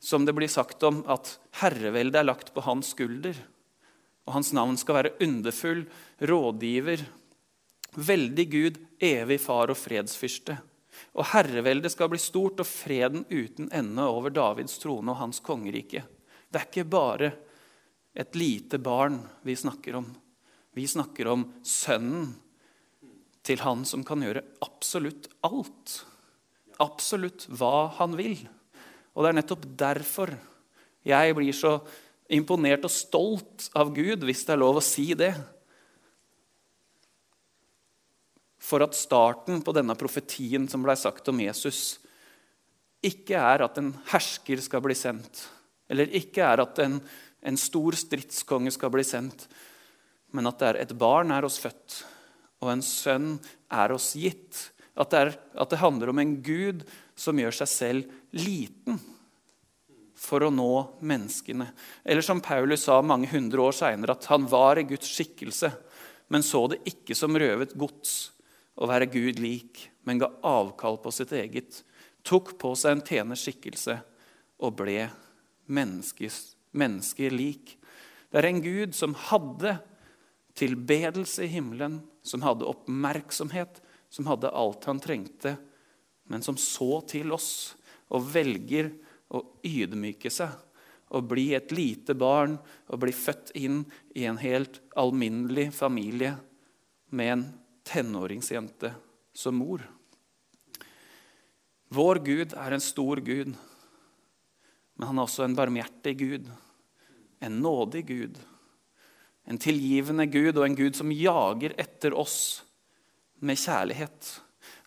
som 0.00 0.24
det 0.24 0.34
blir 0.36 0.48
sagt 0.48 0.82
om 0.86 1.02
at 1.10 1.34
herreveldet 1.60 2.20
er 2.20 2.28
lagt 2.28 2.52
på 2.54 2.64
hans 2.64 2.92
skulder. 2.94 3.36
Og 4.28 4.36
hans 4.36 4.52
navn 4.56 4.76
skal 4.80 5.00
være 5.00 5.14
underfull, 5.24 5.84
rådgiver, 6.20 7.04
veldig 7.96 8.46
Gud, 8.52 8.80
evig 9.02 9.40
far 9.42 9.72
og 9.72 9.80
fredsfyrste. 9.80 10.56
Og 11.16 11.30
herreveldet 11.32 11.92
skal 11.92 12.10
bli 12.12 12.20
stort 12.22 12.62
og 12.62 12.68
freden 12.68 13.24
uten 13.30 13.70
ende 13.74 14.06
over 14.06 14.32
Davids 14.34 14.78
trone 14.82 15.12
og 15.12 15.20
hans 15.20 15.42
kongerike. 15.44 16.04
Det 16.50 16.60
er 16.60 16.68
ikke 16.68 16.90
bare 16.90 17.32
et 18.14 18.36
lite 18.38 18.80
barn 18.82 19.20
vi 19.46 19.56
snakker 19.56 20.00
om. 20.00 20.08
Vi 20.74 20.86
snakker 20.86 21.30
om 21.30 21.44
sønnen 21.66 22.30
til 23.46 23.62
han 23.64 23.84
som 23.88 24.04
kan 24.06 24.22
gjøre 24.22 24.44
absolutt 24.64 25.30
alt. 25.46 25.96
Absolutt 26.80 27.46
hva 27.50 27.90
han 27.98 28.14
vil. 28.18 28.36
Og 29.14 29.24
det 29.24 29.30
er 29.30 29.38
nettopp 29.40 29.66
derfor 29.78 30.34
jeg 31.06 31.34
blir 31.36 31.56
så 31.56 31.78
imponert 32.30 32.84
og 32.86 32.92
stolt 32.92 33.70
av 33.78 33.90
Gud, 33.96 34.22
hvis 34.26 34.44
det 34.46 34.54
er 34.54 34.62
lov 34.62 34.78
å 34.78 34.84
si 34.84 35.10
det. 35.18 35.32
For 38.70 38.84
at 38.86 38.94
starten 38.94 39.64
på 39.66 39.74
denne 39.74 39.96
profetien 39.98 40.68
som 40.70 40.84
ble 40.84 40.94
sagt 40.98 41.26
om 41.32 41.42
Jesus, 41.42 41.98
ikke 43.02 43.38
er 43.40 43.64
at 43.64 43.78
en 43.80 43.90
hersker 44.12 44.60
skal 44.62 44.82
bli 44.84 44.94
sendt, 44.94 45.46
eller 45.90 46.12
ikke 46.14 46.44
er 46.46 46.62
at 46.62 46.78
en, 46.84 47.00
en 47.42 47.58
stor 47.58 47.96
stridskonge 47.98 48.70
skal 48.74 48.92
bli 48.94 49.02
sendt, 49.06 49.48
men 50.36 50.46
at 50.46 50.60
det 50.60 50.68
er 50.68 50.80
et 50.84 50.98
barn 50.98 51.32
er 51.34 51.46
oss 51.48 51.58
født, 51.62 52.02
og 52.60 52.74
en 52.74 52.84
sønn 52.84 53.32
er 53.72 53.94
oss 53.94 54.12
gitt. 54.20 54.68
At 55.00 55.10
det, 55.10 55.20
er, 55.20 55.30
at 55.64 55.70
det 55.72 55.80
handler 55.80 56.12
om 56.12 56.20
en 56.20 56.36
Gud 56.44 56.84
som 57.18 57.38
gjør 57.40 57.56
seg 57.62 57.70
selv 57.72 58.36
liten 58.36 59.00
for 60.20 60.44
å 60.44 60.50
nå 60.52 61.00
menneskene. 61.00 61.70
Eller 62.04 62.24
som 62.24 62.42
Paulus 62.44 62.84
sa 62.84 62.98
mange 63.02 63.30
hundre 63.32 63.64
år 63.64 63.74
seinere, 63.78 64.18
at 64.18 64.28
han 64.30 64.44
var 64.50 64.78
i 64.78 64.84
Guds 64.90 65.08
skikkelse, 65.08 65.72
men 66.30 66.44
så 66.46 66.66
det 66.70 66.82
ikke 66.90 67.16
som 67.16 67.38
røvet 67.40 67.72
gods 67.80 68.18
å 68.78 68.88
være 68.88 69.10
Gud 69.10 69.40
lik, 69.42 69.88
men 70.06 70.20
ga 70.20 70.30
avkall 70.46 70.98
på 71.02 71.12
sitt 71.14 71.32
eget, 71.36 71.82
tok 72.26 72.54
på 72.60 72.74
seg 72.78 72.96
en 72.96 73.04
tjeners 73.06 73.44
skikkelse 73.46 73.96
og 74.60 74.76
ble 74.80 75.08
mennesker 75.70 77.34
lik. 77.34 77.76
Det 78.30 78.40
er 78.40 78.48
en 78.50 78.62
Gud 78.62 78.94
som 78.96 79.16
hadde 79.28 79.78
tilbedelse 80.58 81.46
i 81.46 81.52
himmelen, 81.54 82.00
som 82.22 82.44
hadde 82.44 82.68
oppmerksomhet, 82.68 83.80
som 84.10 84.26
hadde 84.28 84.52
alt 84.52 84.86
han 84.90 85.00
trengte, 85.02 85.56
men 86.30 86.42
som 86.44 86.58
så 86.60 87.00
til 87.10 87.32
oss 87.34 87.76
og 88.10 88.26
velger 88.34 88.90
å 89.30 89.42
ydmyke 89.66 90.30
seg 90.32 90.52
å 91.10 91.20
bli 91.26 91.50
et 91.56 91.72
lite 91.74 92.14
barn 92.14 92.56
og 92.90 93.00
bli 93.02 93.12
født 93.14 93.50
inn 93.58 93.82
i 94.14 94.26
en 94.30 94.38
helt 94.38 94.78
alminnelig 94.98 95.70
familie 95.74 96.36
med 97.10 97.32
en 97.32 97.44
tenåringsjente 97.86 98.92
som 99.32 99.56
mor. 99.56 99.84
Vår 101.90 102.20
Gud 102.24 102.54
er 102.54 102.74
en 102.74 102.82
stor 102.82 103.20
Gud, 103.24 103.54
men 104.94 105.08
han 105.08 105.18
er 105.18 105.26
også 105.26 105.46
en 105.46 105.56
barmhjertig 105.58 106.14
Gud. 106.18 106.50
En 107.40 107.58
nådig 107.64 108.04
Gud. 108.06 108.36
En 109.48 109.58
tilgivende 109.58 110.26
Gud 110.30 110.58
og 110.58 110.66
en 110.66 110.76
Gud 110.78 110.98
som 110.98 111.10
jager 111.10 111.74
etter 111.80 112.14
oss 112.14 112.60
med 113.40 113.58
kjærlighet. 113.58 114.28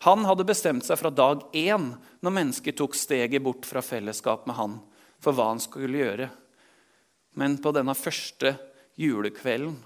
Han 0.06 0.24
hadde 0.24 0.46
bestemt 0.46 0.86
seg 0.86 1.00
fra 1.00 1.10
dag 1.10 1.42
én 1.56 1.90
når 2.22 2.36
mennesker 2.38 2.76
tok 2.78 2.94
steget 2.96 3.42
bort 3.42 3.66
fra 3.66 3.82
fellesskap 3.84 4.46
med 4.46 4.56
han, 4.56 4.78
for 5.18 5.34
hva 5.36 5.50
han 5.50 5.62
skulle 5.62 6.00
gjøre. 6.00 6.30
Men 7.34 7.58
på 7.58 7.74
denne 7.74 7.96
første 7.98 8.54
julekvelden 9.00 9.76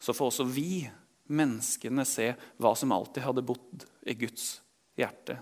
så 0.00 0.16
får 0.16 0.32
også 0.32 0.46
vi, 0.48 0.86
menneskene, 1.32 2.04
se 2.04 2.32
hva 2.60 2.74
som 2.76 2.92
alltid 2.92 3.24
hadde 3.24 3.46
bodd 3.46 3.86
i 4.04 4.16
Guds 4.18 4.58
hjerte. 4.98 5.38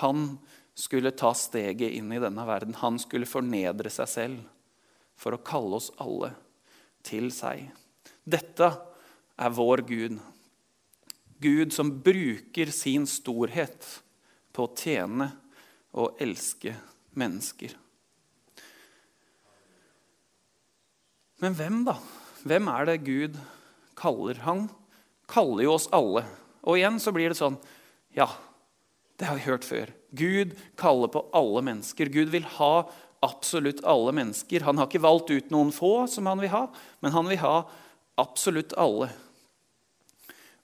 Han 0.00 0.38
skulle 0.74 1.12
ta 1.16 1.34
steget 1.36 1.92
inn 1.92 2.12
i 2.12 2.20
denne 2.22 2.46
verden. 2.48 2.74
Han 2.80 2.98
skulle 3.00 3.28
fornedre 3.28 3.92
seg 3.92 4.08
selv 4.08 4.40
for 5.18 5.36
å 5.36 5.42
kalle 5.44 5.78
oss 5.78 5.90
alle 6.02 6.32
til 7.04 7.28
seg. 7.34 7.68
Dette 8.24 8.70
er 9.36 9.52
vår 9.52 9.84
Gud. 9.88 10.18
Gud 11.42 11.74
som 11.74 11.90
bruker 12.04 12.70
sin 12.72 13.06
storhet 13.10 13.86
på 14.54 14.68
å 14.68 14.74
tjene 14.78 15.28
og 15.98 16.20
elske 16.22 16.74
mennesker. 17.18 17.74
Men 21.42 21.56
hvem, 21.58 21.80
da? 21.88 21.96
Hvem 22.46 22.68
er 22.70 22.86
det 22.86 23.02
Gud 23.02 23.38
kaller? 23.98 24.38
Han 24.46 24.68
kaller 25.32 25.66
jo 25.66 25.76
oss 25.76 25.88
alle. 25.94 26.24
Og 26.62 26.78
igjen 26.78 27.00
så 27.02 27.14
blir 27.14 27.32
det 27.32 27.40
sånn 27.40 27.58
Ja, 28.12 28.28
det 29.16 29.28
har 29.28 29.38
vi 29.38 29.46
hørt 29.48 29.64
før. 29.66 29.92
Gud 30.12 30.54
kaller 30.80 31.08
på 31.12 31.24
alle 31.36 31.64
mennesker. 31.64 32.12
Gud 32.12 32.32
vil 32.34 32.46
ha 32.58 32.74
absolutt 33.22 33.84
alle 33.88 34.12
mennesker. 34.12 34.66
Han 34.66 34.80
har 34.80 34.90
ikke 34.90 35.04
valgt 35.04 35.30
ut 35.30 35.52
noen 35.54 35.72
få 35.72 36.08
som 36.10 36.26
han 36.28 36.42
vil 36.42 36.52
ha, 36.52 36.66
men 37.00 37.14
han 37.14 37.28
vil 37.30 37.40
ha 37.40 37.56
absolutt 38.20 38.74
alle. 38.76 39.08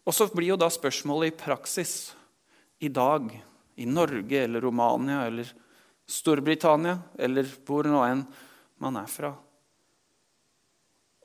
Og 0.08 0.16
så 0.16 0.26
blir 0.32 0.52
jo 0.52 0.60
da 0.60 0.70
spørsmålet 0.72 1.32
i 1.32 1.38
praksis 1.38 1.94
i 2.82 2.90
dag, 2.92 3.30
i 3.78 3.87
Norge 3.87 4.42
eller 4.42 4.64
Romania 4.64 5.25
eller 5.28 5.50
Storbritannia 6.08 6.96
eller 7.20 7.46
hvor 7.66 7.87
nå 7.87 8.00
enn 8.06 8.25
man 8.80 8.96
er 8.98 9.10
fra 9.10 9.34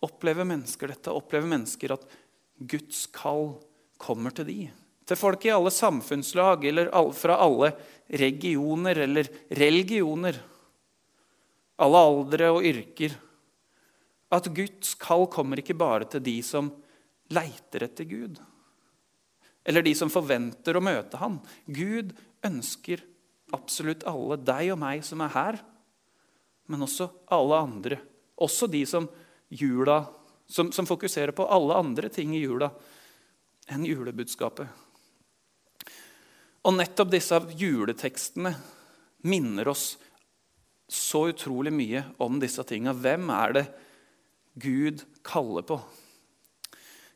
Opplever 0.03 0.43
mennesker 0.43 0.91
dette? 0.91 1.13
Opplever 1.15 1.47
mennesker 1.47 1.93
at 1.95 2.03
Guds 2.59 3.05
kall 3.13 3.55
kommer 4.01 4.35
til 4.35 4.47
de? 4.49 4.59
Til 5.03 5.19
folk 5.19 5.43
i 5.45 5.51
alle 5.51 5.71
samfunnslag 5.73 6.63
eller 6.69 6.91
fra 7.17 7.37
alle 7.43 7.73
regioner 8.07 9.03
eller 9.05 9.29
religioner. 9.51 10.37
Alle 11.83 12.05
aldre 12.07 12.53
og 12.53 12.63
yrker. 12.69 13.17
At 14.33 14.47
Guds 14.55 14.95
kall 14.99 15.27
kommer 15.31 15.59
ikke 15.59 15.77
bare 15.77 16.07
til 16.09 16.23
de 16.23 16.39
som 16.45 16.71
leiter 17.33 17.87
etter 17.89 18.07
Gud 18.07 18.41
eller 19.63 19.83
de 19.85 19.93
som 19.95 20.11
forventer 20.11 20.75
å 20.75 20.83
møte 20.83 21.19
ham. 21.21 21.39
Gud 21.65 22.11
ønsker 22.43 23.03
absolutt 23.55 24.03
alle, 24.09 24.37
deg 24.41 24.73
og 24.73 24.81
meg 24.81 25.03
som 25.07 25.23
er 25.23 25.31
her, 25.35 25.59
men 26.67 26.83
også 26.83 27.09
alle 27.31 27.61
andre. 27.63 27.99
Også 28.43 28.67
de 28.71 28.83
som, 28.89 29.07
jula, 29.53 30.01
som, 30.47 30.71
som 30.71 30.87
fokuserer 30.87 31.31
på 31.35 31.47
alle 31.47 31.77
andre 31.79 32.09
ting 32.13 32.35
i 32.35 32.43
jula 32.43 32.69
enn 33.71 33.85
julebudskapet. 33.87 34.67
Og 36.63 36.75
nettopp 36.77 37.11
disse 37.11 37.39
juletekstene 37.59 38.53
minner 39.27 39.67
oss 39.71 39.97
så 40.87 41.27
utrolig 41.31 41.73
mye 41.73 42.03
om 42.23 42.39
disse 42.39 42.63
tinga. 42.67 42.93
Hvem 42.93 43.29
er 43.33 43.55
det 43.57 43.65
Gud 44.61 45.03
kaller 45.25 45.65
på? 45.67 45.79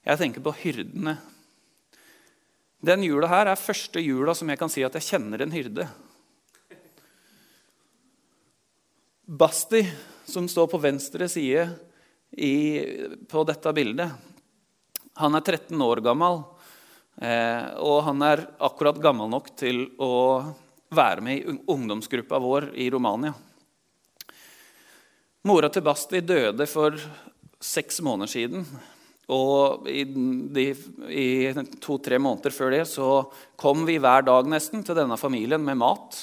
Jeg 0.08 0.20
tenker 0.20 0.44
på 0.44 0.56
hyrdene. 0.64 1.18
Den 2.84 3.04
jula 3.04 3.30
her 3.32 3.52
er 3.52 3.60
første 3.60 4.02
jula 4.04 4.36
som 4.38 4.50
jeg 4.50 4.60
kan 4.60 4.72
si 4.72 4.84
at 4.86 4.96
jeg 4.98 5.08
kjenner 5.10 5.44
en 5.44 5.54
hyrde. 5.54 5.88
Basti, 9.28 9.82
som 10.28 10.48
står 10.48 10.70
på 10.72 10.80
venstre 10.80 11.28
side 11.32 11.66
i, 12.32 12.56
på 13.30 13.44
dette 13.48 13.74
bildet, 13.74 14.12
han 15.18 15.36
er 15.38 15.42
13 15.42 15.82
år 15.82 16.02
gammel. 16.06 16.44
Eh, 17.18 17.70
og 17.82 18.04
han 18.06 18.22
er 18.22 18.44
akkurat 18.62 19.00
gammel 19.02 19.30
nok 19.32 19.50
til 19.58 19.88
å 19.98 20.44
være 20.94 21.24
med 21.26 21.40
i 21.40 21.56
ungdomsgruppa 21.74 22.40
vår 22.42 22.70
i 22.78 22.90
Romania. 22.94 23.34
Mora 25.48 25.72
til 25.72 25.86
Basti 25.86 26.22
døde 26.22 26.68
for 26.70 26.98
seks 27.64 28.02
måneder 28.06 28.30
siden. 28.30 28.68
Og 29.34 29.88
i, 29.92 30.06
i 31.12 31.28
to-tre 31.84 32.20
måneder 32.22 32.54
før 32.56 32.72
det 32.78 32.86
så 32.88 33.10
kom 33.60 33.84
vi 33.88 33.98
hver 34.00 34.24
dag 34.28 34.48
nesten 34.48 34.86
til 34.88 34.96
denne 34.96 35.18
familien 35.20 35.64
med 35.66 35.80
mat 35.82 36.22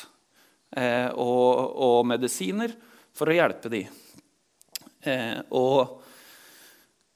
eh, 0.76 1.10
og, 1.10 1.74
og, 1.74 1.98
medisiner 2.08 2.72
for 3.14 3.28
å 3.28 3.36
hjelpe 3.36 3.72
dem. 3.72 3.90
Eh, 5.04 5.40
og 5.52 6.00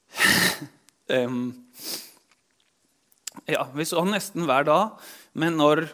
um, 1.17 1.49
Ja, 3.49 3.65
vi 3.73 3.85
så 3.87 4.03
nesten 4.05 4.45
hver 4.45 4.67
dag. 4.67 4.99
Men 5.33 5.57
når 5.57 5.87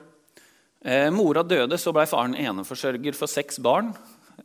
eh, 0.83 1.07
mora 1.13 1.43
døde, 1.43 1.77
så 1.79 1.93
ble 1.95 2.07
faren 2.09 2.35
eneforsørger 2.35 3.15
for 3.15 3.31
seks 3.31 3.61
barn. 3.63 3.93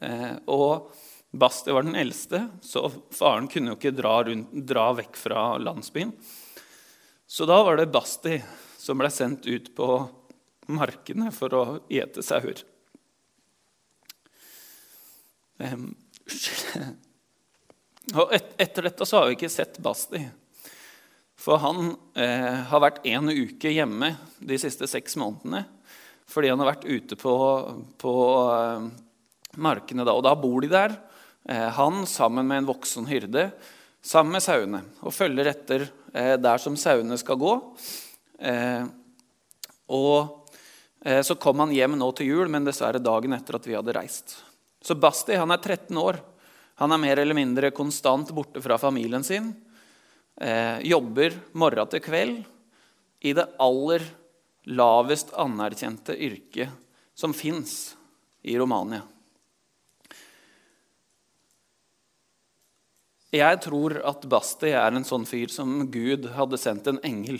Eh, 0.01 0.37
og 0.51 0.91
Basti 1.31 1.71
var 1.71 1.87
den 1.87 1.95
eldste, 1.95 2.49
så 2.63 2.89
faren 3.15 3.47
kunne 3.51 3.71
jo 3.71 3.77
ikke 3.79 3.95
dra, 3.95 4.17
rundt, 4.27 4.51
dra, 4.67 4.89
vekk 4.99 5.19
fra 5.19 5.45
landsbyen. 5.63 6.11
Så 7.31 7.47
da 7.47 7.61
var 7.63 7.79
det 7.79 7.93
Basti 7.95 8.41
som 8.81 8.99
ble 8.99 9.11
sendt 9.15 9.47
ut 9.47 9.71
på 9.77 9.87
markene 10.75 11.31
for 11.35 11.55
å 11.55 11.63
ete 11.87 12.25
sauer. 12.27 12.65
Um, 15.61 15.93
og 18.17 18.33
et, 18.35 18.55
etter 18.61 18.89
dette 18.89 19.07
så 19.07 19.21
har 19.21 19.29
vi 19.29 19.37
ikke 19.39 19.53
sett 19.53 19.79
Basti. 19.83 20.23
For 21.41 21.61
han 21.63 21.93
eh, 22.19 22.65
har 22.69 22.83
vært 22.83 23.05
en 23.09 23.31
uke 23.31 23.73
hjemme 23.73 24.15
de 24.39 24.59
siste 24.61 24.89
seks 24.91 25.17
månedene 25.21 25.67
fordi 26.31 26.47
han 26.53 26.61
har 26.63 26.69
vært 26.69 26.85
ute 26.87 27.17
på, 27.19 27.33
på 27.99 28.13
eh, 28.55 28.85
markene 29.59 30.05
da. 30.07 30.15
Og 30.15 30.23
da 30.23 30.37
bor 30.39 30.63
de 30.63 30.69
der 30.71 30.93
Eh, 31.45 31.69
han 31.69 32.07
sammen 32.07 32.47
med 32.47 32.59
en 32.59 32.69
voksen 32.69 33.07
hyrde, 33.07 33.51
sammen 34.03 34.37
med 34.37 34.45
sauene, 34.45 34.83
og 35.01 35.15
følger 35.15 35.51
etter 35.51 35.87
eh, 36.13 36.37
der 36.41 36.61
som 36.61 36.77
sauene 36.79 37.17
skal 37.21 37.41
gå. 37.41 37.55
Eh, 38.39 38.85
og 39.91 40.37
så 41.01 41.33
kom 41.41 41.63
han 41.63 41.71
hjem 41.73 41.95
nå 41.97 42.11
til 42.13 42.29
jul, 42.29 42.51
men 42.53 42.67
dessverre 42.67 43.01
dagen 43.01 43.33
etter 43.33 43.57
at 43.57 43.65
vi 43.65 43.73
hadde 43.73 43.95
reist. 43.97 44.35
Så 44.85 44.93
Basti 45.01 45.33
han 45.41 45.49
er 45.49 45.57
13 45.57 45.97
år. 45.97 46.19
Han 46.81 46.93
er 46.97 47.03
mer 47.03 47.21
eller 47.21 47.37
mindre 47.37 47.71
konstant 47.77 48.33
borte 48.33 48.63
fra 48.65 48.79
familien 48.81 49.25
sin. 49.25 49.53
jobber 50.81 51.35
morgen 51.53 51.91
til 51.93 52.01
kveld 52.01 52.39
i 53.21 53.35
det 53.37 53.45
aller 53.61 54.07
lavest 54.73 55.35
anerkjente 55.37 56.17
yrket 56.17 56.73
som 57.15 57.35
fins 57.37 57.97
i 58.43 58.57
Romania. 58.59 59.03
Jeg 63.31 63.61
tror 63.63 63.95
at 64.11 64.25
Basti 64.27 64.73
er 64.75 64.91
en 64.91 65.07
sånn 65.07 65.27
fyr 65.29 65.53
som 65.55 65.85
Gud 65.93 66.27
hadde 66.35 66.59
sendt 66.59 66.89
en 66.91 66.99
engel 67.07 67.39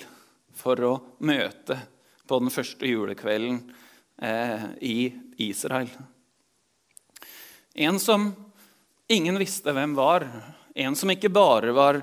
for 0.55 0.79
å 0.87 0.93
møte 1.27 1.81
på 2.31 2.39
den 2.39 2.53
første 2.55 2.87
julekvelden 2.87 3.59
eh, 4.23 4.69
i 4.87 5.11
Israel. 5.43 5.91
En 7.75 7.99
som 7.99 8.29
ingen 9.11 9.39
visste 9.39 9.75
hvem 9.75 9.95
var. 9.99 10.27
En 10.75 10.97
som 10.97 11.11
ikke 11.11 11.33
bare 11.33 11.75
var 11.75 12.01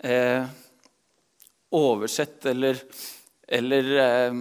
eh, 0.00 0.46
oversett 1.74 2.46
eller, 2.46 2.80
eller 3.48 3.90
eh, 4.04 4.40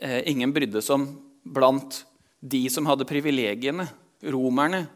eh 0.00 0.30
ingen 0.32 0.52
brydde 0.52 0.82
seg 0.82 1.00
om 1.00 1.06
blant 1.42 2.04
de 2.40 2.64
som 2.70 2.86
hadde 2.88 3.06
privilegiene, 3.06 3.86
romerne, 4.22 4.86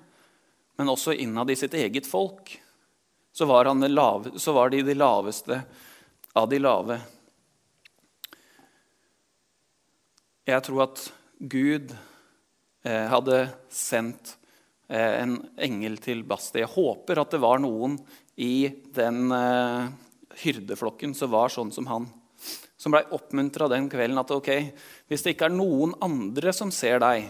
men 0.77 0.89
også 0.93 1.15
innad 1.15 1.51
i 1.51 1.59
sitt 1.59 1.75
eget 1.75 2.07
folk 2.07 2.55
så 3.37 3.45
var, 3.45 3.69
lave, 3.89 4.39
så 4.39 4.53
var 4.53 4.71
de 4.71 4.83
de 4.83 4.95
laveste 4.95 5.61
av 6.33 6.49
de 6.49 6.59
lave. 6.59 6.97
Jeg 10.47 10.63
tror 10.65 10.87
at 10.87 11.03
Gud 11.39 11.93
eh, 12.87 13.07
hadde 13.13 13.43
sendt 13.69 14.37
en 14.89 15.39
engel 15.59 15.97
til 16.03 16.23
Basti. 16.27 16.61
Jeg 16.63 16.71
håper 16.73 17.19
at 17.23 17.33
det 17.35 17.43
var 17.43 17.59
noen 17.63 17.97
i 18.37 18.69
den 18.95 19.33
eh, 19.35 19.89
hyrdeflokken 20.43 21.15
som 21.17 21.33
var 21.33 21.51
sånn 21.53 21.73
som 21.75 21.89
han. 21.91 22.07
Som 22.77 22.95
ble 22.95 23.03
oppmuntra 23.17 23.69
den 23.73 23.89
kvelden 23.91 24.21
at 24.21 24.31
ok, 24.35 24.51
hvis 25.09 25.25
det 25.25 25.35
ikke 25.35 25.49
er 25.49 25.57
noen 25.57 25.97
andre 26.05 26.53
som 26.55 26.71
ser 26.75 27.01
deg, 27.03 27.27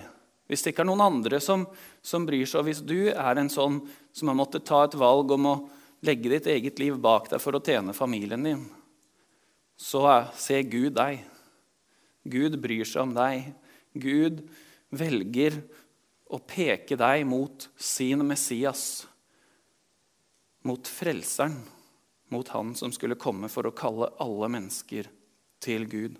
hvis 0.50 0.62
det 0.62 0.72
ikke 0.72 0.84
er 0.84 0.90
noen 0.90 1.04
andre 1.06 1.40
som, 1.42 1.64
som 2.02 2.26
bryr 2.26 2.46
seg, 2.46 2.60
og 2.60 2.68
hvis 2.68 2.82
du 2.86 3.10
er 3.10 3.40
en 3.40 3.50
sånn 3.50 3.80
som 4.14 4.30
har 4.30 4.38
måttet 4.38 4.66
ta 4.66 4.84
et 4.86 4.98
valg 4.98 5.32
om 5.34 5.48
å 5.50 5.56
legge 6.06 6.30
ditt 6.30 6.46
eget 6.50 6.82
liv 6.82 6.98
bak 7.02 7.30
deg 7.32 7.42
for 7.42 7.56
å 7.56 7.62
tjene 7.62 7.96
familien 7.96 8.44
din, 8.46 8.62
så 9.76 10.04
ser 10.38 10.66
Gud 10.70 10.94
deg. 10.96 11.24
Gud 12.26 12.58
bryr 12.62 12.86
seg 12.88 13.06
om 13.06 13.14
deg. 13.16 13.50
Gud 13.96 14.44
velger 14.94 15.58
å 16.26 16.40
peke 16.42 16.98
deg 16.98 17.24
mot 17.28 17.68
sin 17.76 18.24
Messias, 18.26 19.06
mot 20.66 20.88
Frelseren, 20.88 21.60
mot 22.34 22.48
Han 22.48 22.74
som 22.74 22.92
skulle 22.92 23.18
komme 23.18 23.48
for 23.52 23.68
å 23.68 23.74
kalle 23.76 24.10
alle 24.22 24.48
mennesker 24.50 25.06
til 25.62 25.86
Gud. 25.86 26.16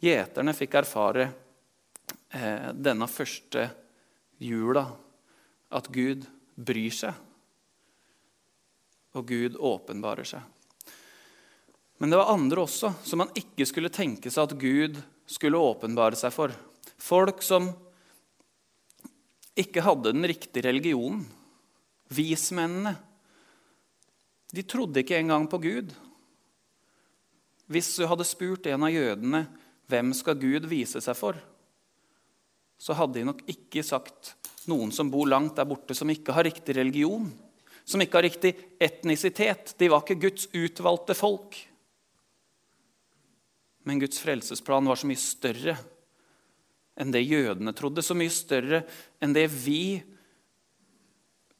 Gjeterne 0.00 0.54
fikk 0.56 0.78
erfare 0.80 1.28
eh, 2.30 2.70
denne 2.72 3.08
første 3.10 3.66
jula 4.40 4.86
at 5.74 5.90
Gud 5.92 6.24
bryr 6.56 6.94
seg 6.94 7.24
og 9.18 9.26
Gud 9.28 9.56
åpenbarer 9.56 10.26
seg. 10.28 10.40
Men 11.98 12.12
det 12.12 12.20
var 12.20 12.30
andre 12.30 12.62
også 12.62 12.92
som 13.02 13.24
man 13.24 13.32
ikke 13.36 13.66
skulle 13.66 13.90
tenke 13.92 14.30
seg 14.30 14.46
at 14.46 14.58
Gud 14.60 15.00
skulle 15.28 15.60
åpenbare 15.60 16.16
seg 16.18 16.32
for. 16.34 16.54
Folk 16.98 17.42
som 17.42 17.72
ikke 19.58 19.84
hadde 19.84 20.14
den 20.14 20.26
riktige 20.28 20.66
religionen. 20.68 21.24
Vismennene. 22.14 22.94
De 24.54 24.64
trodde 24.64 25.02
ikke 25.02 25.18
engang 25.20 25.44
på 25.50 25.60
Gud. 25.60 25.90
Hvis 27.68 27.90
du 27.98 28.06
hadde 28.08 28.24
spurt 28.24 28.66
en 28.70 28.86
av 28.86 28.94
jødene 28.94 29.42
hvem 29.88 30.14
skal 30.16 30.38
Gud 30.40 30.68
vise 30.70 31.02
seg 31.04 31.16
for, 31.18 31.36
så 32.78 32.94
hadde 32.96 33.18
de 33.18 33.26
nok 33.28 33.42
ikke 33.50 33.82
sagt 33.84 34.32
noen 34.70 34.92
som 34.94 35.10
bor 35.12 35.28
langt 35.28 35.58
der 35.58 35.68
borte, 35.68 35.96
som 35.96 36.08
ikke 36.12 36.32
har 36.36 36.46
riktig 36.48 36.76
religion 36.78 37.28
som 37.88 38.02
ikke 38.04 38.18
har 38.18 38.26
riktig 38.26 38.52
etnisitet. 38.84 39.72
De 39.80 39.88
var 39.88 40.02
ikke 40.04 40.20
Guds 40.26 40.48
utvalgte 40.52 41.16
folk. 41.16 41.56
Men 43.88 44.02
Guds 44.02 44.20
frelsesplan 44.20 44.90
var 44.90 45.00
så 45.00 45.08
mye 45.08 45.20
større 45.20 45.76
enn 46.98 47.12
det 47.14 47.22
jødene 47.22 47.72
trodde, 47.76 48.02
så 48.02 48.16
mye 48.18 48.32
større 48.32 48.82
enn 49.22 49.34
det 49.36 49.46
vi 49.52 50.00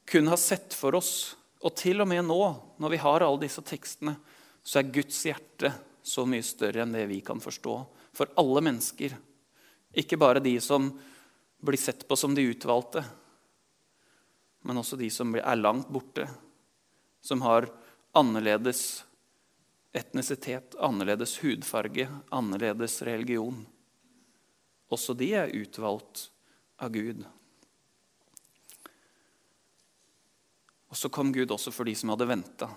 kunne 0.08 0.32
ha 0.32 0.38
sett 0.40 0.74
for 0.74 0.98
oss. 0.98 1.36
Og 1.62 1.74
til 1.78 2.02
og 2.02 2.08
med 2.10 2.24
nå, 2.26 2.42
når 2.78 2.94
vi 2.94 3.00
har 3.02 3.24
alle 3.24 3.44
disse 3.44 3.62
tekstene, 3.66 4.16
så 4.62 4.80
er 4.80 4.90
Guds 4.94 5.20
hjerte 5.26 5.72
så 6.02 6.24
mye 6.26 6.44
større 6.46 6.82
enn 6.84 6.94
det 6.94 7.06
vi 7.10 7.20
kan 7.24 7.40
forstå. 7.42 7.76
For 8.16 8.30
alle 8.40 8.62
mennesker. 8.64 9.14
Ikke 9.98 10.18
bare 10.20 10.42
de 10.42 10.56
som 10.62 10.90
blir 11.62 11.80
sett 11.80 12.06
på 12.08 12.16
som 12.18 12.34
de 12.34 12.46
utvalgte, 12.50 13.02
men 14.66 14.78
også 14.78 14.98
de 14.98 15.08
som 15.10 15.32
er 15.38 15.58
langt 15.58 15.88
borte, 15.90 16.26
som 17.22 17.42
har 17.46 17.66
annerledes 18.18 19.04
etnisitet, 19.96 20.76
annerledes 20.78 21.38
hudfarge, 21.42 22.06
annerledes 22.34 23.00
religion. 23.06 23.64
Også 24.88 25.14
de 25.16 25.32
er 25.36 25.54
utvalgt 25.54 26.28
av 26.80 26.92
Gud. 26.94 27.24
Og 30.88 30.96
så 30.96 31.10
kom 31.12 31.32
Gud 31.32 31.50
også 31.52 31.72
for 31.74 31.88
de 31.88 31.94
som 31.98 32.14
hadde 32.14 32.28
venta. 32.28 32.70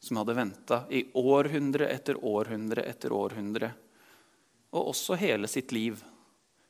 Som 0.00 0.20
hadde 0.20 0.36
venta 0.36 0.82
i 0.92 1.06
århundre 1.16 1.88
etter 1.90 2.20
århundre 2.20 2.84
etter 2.86 3.14
århundre 3.14 3.72
og 4.70 4.88
også 4.92 5.14
hele 5.14 5.48
sitt 5.48 5.72
liv. 5.72 6.00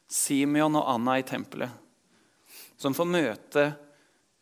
Simeon 0.08 0.78
og 0.78 0.90
Anna 0.90 1.18
i 1.18 1.26
tempelet, 1.26 1.70
som 2.76 2.94
får 2.96 3.08
møte 3.10 3.64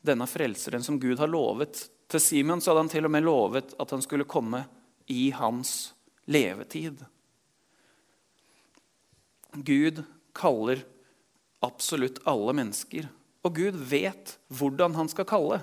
denne 0.06 0.28
frelseren 0.30 0.84
som 0.84 1.00
Gud 1.02 1.18
har 1.18 1.30
lovet. 1.30 1.80
Til 2.06 2.22
Simeon 2.22 2.62
hadde 2.62 2.84
han 2.84 2.92
til 2.92 3.08
og 3.08 3.14
med 3.14 3.26
lovet 3.26 3.74
at 3.80 3.90
han 3.90 4.04
skulle 4.04 4.28
komme 4.28 4.62
i 5.10 5.30
hans 5.34 5.94
levetid. 6.30 7.02
Gud 9.56 10.04
kaller 10.36 10.82
absolutt 11.64 12.20
alle 12.28 12.54
mennesker, 12.56 13.08
og 13.46 13.56
Gud 13.56 13.78
vet 13.88 14.36
hvordan 14.52 14.96
han 14.98 15.10
skal 15.10 15.28
kalle. 15.28 15.60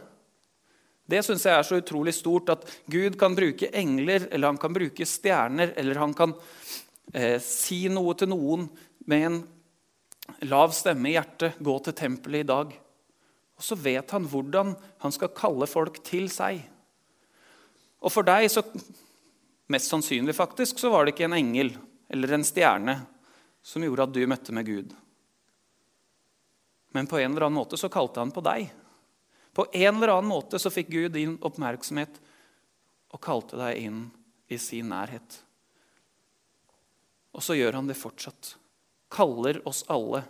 Det 1.10 1.20
syns 1.26 1.44
jeg 1.46 1.56
er 1.58 1.66
så 1.68 1.80
utrolig 1.82 2.14
stort 2.16 2.52
at 2.54 2.64
Gud 2.92 3.18
kan 3.20 3.36
bruke 3.36 3.70
engler, 3.76 4.30
eller 4.32 4.54
han 4.54 4.60
kan 4.62 4.76
bruke 4.76 5.08
stjerner, 5.08 5.74
eller 5.80 6.00
han 6.00 6.16
kan 6.16 6.36
eh, 7.14 7.40
si 7.44 7.86
noe 7.92 8.16
til 8.16 8.32
noen 8.32 8.70
med 9.12 9.28
en 9.28 9.42
lav 10.48 10.72
stemme 10.76 11.12
i 11.12 11.18
hjertet. 11.18 11.60
Gå 11.60 11.76
til 11.84 11.98
tempelet 12.00 12.46
i 12.46 12.50
dag. 12.54 12.72
Og 13.60 13.68
så 13.68 13.76
vet 13.76 14.16
han 14.16 14.30
hvordan 14.32 14.74
han 15.04 15.16
skal 15.16 15.36
kalle 15.36 15.68
folk 15.70 16.00
til 16.08 16.30
seg. 16.32 16.64
Og 18.04 18.12
for 18.12 18.28
deg, 18.28 18.48
så 18.52 18.64
mest 19.72 19.92
sannsynlig 19.92 20.36
faktisk, 20.36 20.80
så 20.80 20.92
var 20.92 21.04
det 21.04 21.14
ikke 21.16 21.28
en 21.28 21.38
engel 21.38 21.76
eller 22.12 22.36
en 22.36 22.48
stjerne 22.48 22.98
som 23.64 23.84
gjorde 23.84 24.06
at 24.06 24.14
du 24.14 24.22
møtte 24.28 24.56
med 24.56 24.68
Gud. 24.68 24.94
Men 26.94 27.08
på 27.10 27.18
en 27.18 27.32
eller 27.32 27.48
annen 27.48 27.58
måte 27.58 27.80
så 27.80 27.90
kalte 27.90 28.22
han 28.22 28.34
på 28.36 28.44
deg. 28.46 28.68
På 29.54 29.66
en 29.72 29.96
eller 29.96 30.14
annen 30.18 30.30
måte 30.30 30.60
så 30.60 30.70
fikk 30.74 30.92
Gud 30.94 31.16
din 31.16 31.38
oppmerksomhet 31.42 32.20
og 33.14 33.22
kalte 33.24 33.58
deg 33.58 33.80
inn 33.86 34.04
i 34.52 34.60
sin 34.62 34.92
nærhet. 34.92 35.40
Og 37.34 37.42
så 37.42 37.58
gjør 37.58 37.80
han 37.80 37.90
det 37.90 37.98
fortsatt. 37.98 38.56
Kaller 39.14 39.62
oss 39.70 39.84
alle, 39.94 40.24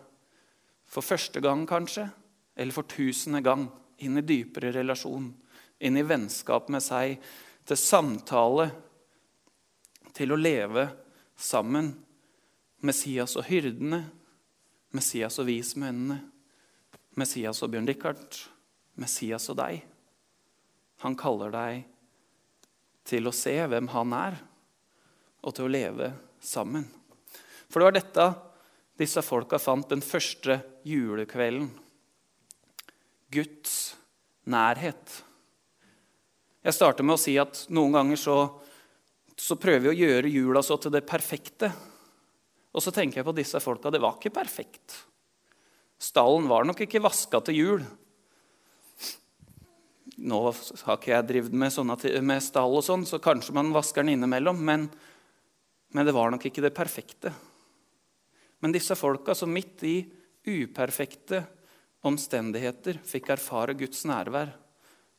for 0.87 1.03
første 1.03 1.41
gang 1.43 1.65
kanskje, 1.67 2.05
eller 2.55 2.75
for 2.75 2.87
tusende 2.87 3.41
gang, 3.43 3.65
inn 4.03 4.19
i 4.19 4.25
dypere 4.27 4.71
relasjon, 4.75 5.31
inn 5.79 5.97
i 5.97 6.05
vennskap 6.05 6.69
med 6.71 6.83
seg, 6.83 7.17
til 7.63 7.79
samtale, 7.79 8.69
til 10.13 10.35
å 10.35 10.39
leve 10.39 10.85
sammen. 11.39 11.93
Messias 12.83 13.37
og 13.39 13.47
hyrdene, 13.47 14.01
Messias 14.93 15.39
og 15.39 15.47
vismennene, 15.47 16.19
Messias 17.15 17.61
og 17.63 17.71
Bjørn 17.73 17.87
Richard, 17.87 18.39
Messias 18.99 19.47
og 19.53 19.57
deg. 19.61 19.83
Han 21.05 21.15
kaller 21.19 21.53
deg 21.53 21.83
til 23.07 23.27
å 23.27 23.35
se 23.35 23.55
hvem 23.69 23.89
han 23.93 24.15
er, 24.17 24.39
og 25.43 25.55
til 25.55 25.67
å 25.67 25.71
leve 25.71 26.09
sammen. 26.43 26.85
For 27.67 27.79
det 27.79 27.87
var 27.87 27.97
dette 27.97 28.27
disse 28.99 29.23
folka 29.25 29.59
fant 29.59 29.89
den 29.89 30.03
første 30.05 30.59
julekvelden. 30.87 31.71
Guds 33.33 33.95
nærhet. 34.45 35.23
Jeg 36.63 36.75
starter 36.77 37.03
med 37.03 37.17
å 37.17 37.21
si 37.21 37.33
at 37.41 37.65
noen 37.73 37.95
ganger 37.95 38.19
så, 38.19 38.37
så 39.35 39.57
prøver 39.59 39.87
vi 39.87 39.91
å 39.91 39.97
gjøre 40.05 40.31
jula 40.31 40.61
så 40.63 40.77
til 40.79 40.93
det 40.93 41.03
perfekte. 41.07 41.71
Og 42.73 42.81
så 42.81 42.93
tenker 42.93 43.21
jeg 43.21 43.27
på 43.27 43.35
disse 43.37 43.61
folka. 43.61 43.91
Det 43.93 44.01
var 44.01 44.17
ikke 44.17 44.33
perfekt. 44.33 44.95
Stallen 46.01 46.49
var 46.49 46.65
nok 46.67 46.81
ikke 46.83 47.01
vaska 47.03 47.39
til 47.45 47.59
jul. 47.59 47.83
Nå 50.23 50.39
har 50.43 50.97
ikke 50.97 51.13
jeg 51.13 51.27
drevet 51.29 51.55
med, 51.57 51.73
med 52.21 52.43
stall, 52.43 52.75
og 52.77 52.85
sånn, 52.85 53.05
så 53.07 53.21
kanskje 53.23 53.55
man 53.55 53.71
vasker 53.73 54.03
den 54.03 54.17
innimellom. 54.17 54.59
Men, 54.65 54.87
men, 55.93 56.05
det 56.05 56.15
var 56.15 56.33
nok 56.33 56.45
ikke 56.49 56.65
det 56.65 56.73
perfekte. 56.75 57.31
Men 58.63 58.75
disse 58.75 58.97
folka 58.97 59.35
som 59.37 59.53
midt 59.53 59.85
i 59.87 59.97
uperfekte 60.43 61.43
omstendigheter 62.03 62.99
fikk 63.07 63.31
erfare 63.37 63.77
Guds 63.79 64.03
nærvær, 64.09 64.51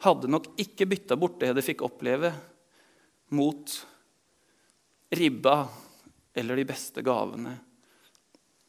hadde 0.05 0.29
nok 0.29 0.51
ikke 0.61 0.88
bytta 0.90 1.17
bort 1.17 1.38
det 1.40 1.55
de 1.57 1.64
fikk 1.64 1.85
oppleve, 1.87 2.33
mot 3.33 3.73
ribba 5.17 5.57
eller 6.35 6.59
de 6.59 6.66
beste 6.68 7.03
gavene 7.07 7.57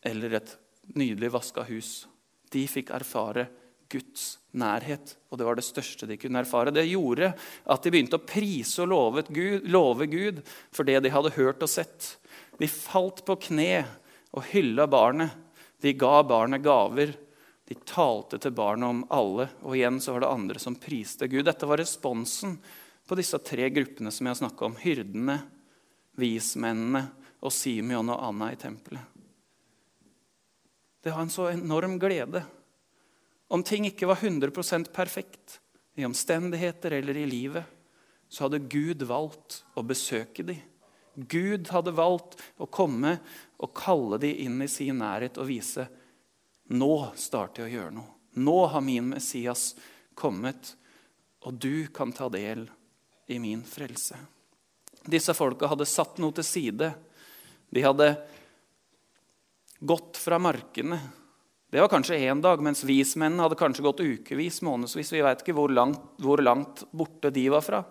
eller 0.06 0.38
et 0.38 0.58
nydelig 0.94 1.32
vaska 1.34 1.66
hus. 1.66 2.06
De 2.54 2.66
fikk 2.70 2.92
erfare 2.94 3.48
Guds 3.90 4.38
nærhet, 4.58 5.16
og 5.30 5.40
det 5.40 5.46
var 5.48 5.58
det 5.58 5.66
største 5.66 6.08
de 6.10 6.18
kunne 6.20 6.42
erfare. 6.42 6.74
Det 6.74 6.86
gjorde 6.88 7.32
at 7.34 7.84
de 7.84 7.92
begynte 7.94 8.20
å 8.20 8.26
prise 8.26 8.82
og 8.84 8.92
love 8.92 9.26
Gud, 9.30 9.68
love 9.70 10.08
Gud 10.10 10.42
for 10.74 10.88
det 10.88 11.00
de 11.06 11.14
hadde 11.14 11.36
hørt 11.38 11.64
og 11.66 11.72
sett. 11.72 12.16
De 12.60 12.70
falt 12.72 13.24
på 13.28 13.38
kne 13.50 13.84
og 14.36 14.46
hylla 14.52 14.88
barnet. 14.90 15.34
De 15.82 15.94
ga 15.98 16.22
barnet 16.26 16.64
gaver. 16.66 17.14
De 17.66 17.78
talte 17.88 18.40
til 18.42 18.54
barnet 18.56 18.90
om 18.90 19.04
alle. 19.14 19.50
Og 19.66 19.78
igjen 19.78 20.00
så 20.02 20.16
var 20.16 20.26
det 20.26 20.34
andre 20.34 20.62
som 20.62 20.78
priste 20.80 21.30
Gud. 21.30 21.46
Dette 21.48 21.70
var 21.70 21.82
responsen 21.82 22.58
på 23.06 23.18
disse 23.18 23.38
tre 23.46 23.70
gruppene 23.74 24.14
som 24.14 24.26
jeg 24.26 24.34
har 24.34 24.42
snakka 24.44 24.70
om. 24.70 24.80
Hyrdene, 24.82 25.40
vismennene 26.18 27.06
og 27.46 27.54
Simeon 27.54 28.10
og 28.14 28.22
Anna 28.30 28.52
i 28.54 28.60
tempelet. 28.60 29.14
Det 31.06 31.14
har 31.14 31.22
en 31.22 31.30
så 31.30 31.52
enorm 31.52 32.00
glede 32.02 32.42
om 33.48 33.64
ting 33.64 33.86
ikke 33.86 34.08
var 34.10 34.16
100% 34.16 34.90
perfekt 34.94 35.60
i 35.96 36.06
omstendigheter 36.06 36.92
eller 36.98 37.18
i 37.18 37.26
livet, 37.30 37.64
så 38.30 38.48
hadde 38.48 38.60
Gud 38.60 39.06
valgt 39.06 39.62
å 39.78 39.84
besøke 39.86 40.44
dem. 40.44 40.64
Gud 41.16 41.70
hadde 41.72 41.94
valgt 41.96 42.42
å 42.60 42.68
komme 42.68 43.20
og 43.62 43.72
kalle 43.78 44.18
dem 44.20 44.42
inn 44.48 44.58
i 44.66 44.68
sin 44.68 44.98
nærhet 45.00 45.38
og 45.40 45.48
vise 45.48 45.86
nå 46.76 46.94
starter 47.16 47.64
jeg 47.64 47.70
å 47.70 47.76
gjøre 47.78 47.96
noe. 47.96 48.12
Nå 48.42 48.58
har 48.74 48.82
min 48.84 49.14
Messias 49.14 49.76
kommet, 50.18 50.74
og 51.46 51.54
du 51.62 51.86
kan 51.94 52.12
ta 52.12 52.28
del 52.34 52.66
i 53.32 53.38
min 53.40 53.62
frelse. 53.64 54.18
Disse 55.06 55.36
folka 55.38 55.70
hadde 55.72 55.88
satt 55.88 56.18
noe 56.20 56.36
til 56.36 56.48
side. 56.48 56.90
De 57.76 57.84
hadde 57.84 58.10
gått 59.84 60.18
fra 60.18 60.40
markene 60.40 61.02
det 61.76 61.82
var 61.82 61.88
kanskje 61.88 62.16
én 62.16 62.42
dag, 62.42 62.62
mens 62.64 62.84
vismennene 62.84 63.44
hadde 63.44 63.58
kanskje 63.60 63.84
gått 63.84 64.00
ukevis, 64.00 64.62
månedsvis. 64.62 65.10
Vi 65.12 65.20
veit 65.26 65.42
ikke 65.44 65.58
hvor 65.58 65.68
langt, 65.68 66.00
hvor 66.24 66.40
langt, 66.40 66.86
borte 66.96 67.28
de 67.36 67.50
var 67.52 67.66
fra. 67.66 67.82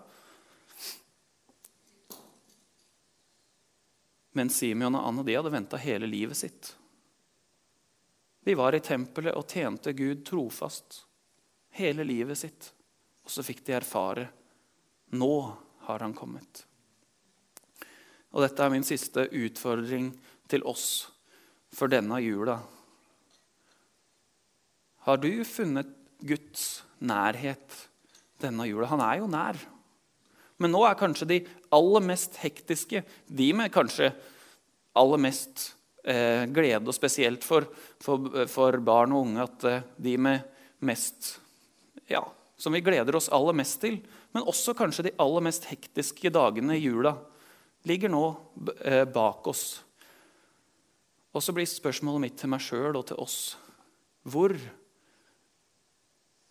Men 4.33 4.49
Simeon 4.49 4.97
og 4.97 5.05
Anne 5.05 5.27
de 5.27 5.35
hadde 5.37 5.53
venta 5.53 5.77
hele 5.77 6.09
livet 6.09 6.39
sitt. 6.39 6.71
De 8.41 8.57
var 8.57 8.73
i 8.73 8.81
tempelet 8.81 9.37
og 9.37 9.45
tjente 9.53 9.93
Gud 9.93 10.25
trofast 10.25 11.03
hele 11.77 12.01
livet 12.09 12.41
sitt. 12.41 12.71
Og 13.21 13.37
så 13.37 13.45
fikk 13.45 13.61
de 13.69 13.77
erfare 13.77 14.25
nå 15.13 15.35
har 15.85 16.01
han 16.01 16.17
kommet. 16.17 16.65
Og 18.35 18.43
dette 18.43 18.63
er 18.63 18.71
min 18.73 18.83
siste 18.83 19.29
utfordring 19.31 20.09
til 20.51 20.65
oss 20.67 21.07
for 21.75 21.91
denne 21.91 22.19
jula. 22.19 22.57
Har 25.07 25.21
du 25.23 25.29
funnet 25.47 25.91
Guds 26.25 26.83
nærhet 26.99 27.79
denne 28.43 28.67
jula? 28.67 28.89
Han 28.91 29.03
er 29.05 29.21
jo 29.21 29.29
nær. 29.31 29.59
Men 30.59 30.71
nå 30.75 30.83
er 30.87 30.99
kanskje 30.99 31.29
de 31.29 31.37
aller 31.75 32.03
mest 32.03 32.39
hektiske, 32.41 33.03
de 33.27 33.47
med 33.55 33.71
kanskje 33.75 34.11
aller 34.95 35.19
mest 35.19 35.69
eh, 36.03 36.43
glede, 36.51 36.83
og 36.87 36.95
spesielt 36.95 37.43
for, 37.43 37.67
for, 38.03 38.45
for, 38.51 38.79
barn 38.83 39.15
og 39.15 39.27
unge, 39.27 39.47
at 39.47 39.67
eh, 39.67 39.87
de 39.95 40.17
med 40.19 40.43
mest 40.85 41.37
Ja, 42.05 42.21
som 42.61 42.75
vi 42.75 42.83
gleder 42.85 43.15
oss 43.17 43.31
aller 43.33 43.55
mest 43.57 43.79
til, 43.81 43.97
men 44.35 44.45
også 44.45 44.75
kanskje 44.77 45.07
de 45.07 45.15
aller 45.23 45.41
mest 45.47 45.65
hektiske 45.65 46.29
dagene 46.29 46.75
i 46.77 46.83
jula, 46.83 47.15
ligger 47.85 48.11
nå 48.11 48.23
eh, 48.81 49.05
bak 49.05 49.47
oss. 49.47 49.65
Og 51.35 51.43
så 51.43 51.53
blir 51.55 51.67
spørsmålet 51.67 52.23
mitt 52.23 52.39
til 52.39 52.51
meg 52.51 52.63
sjøl 52.63 52.95
og 52.95 53.07
til 53.11 53.21
oss 53.21 53.39
hvor 54.25 54.55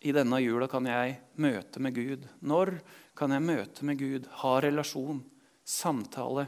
i 0.05 0.13
denne 0.15 0.37
jula 0.39 0.67
kan 0.71 0.85
jeg 0.87 1.17
møte 1.43 1.81
med 1.83 1.95
Gud? 1.95 2.27
Når 2.45 2.77
kan 3.17 3.33
jeg 3.35 3.43
møte 3.43 3.87
med 3.87 3.99
Gud, 3.99 4.29
ha 4.43 4.53
relasjon, 4.63 5.23
samtale, 5.65 6.45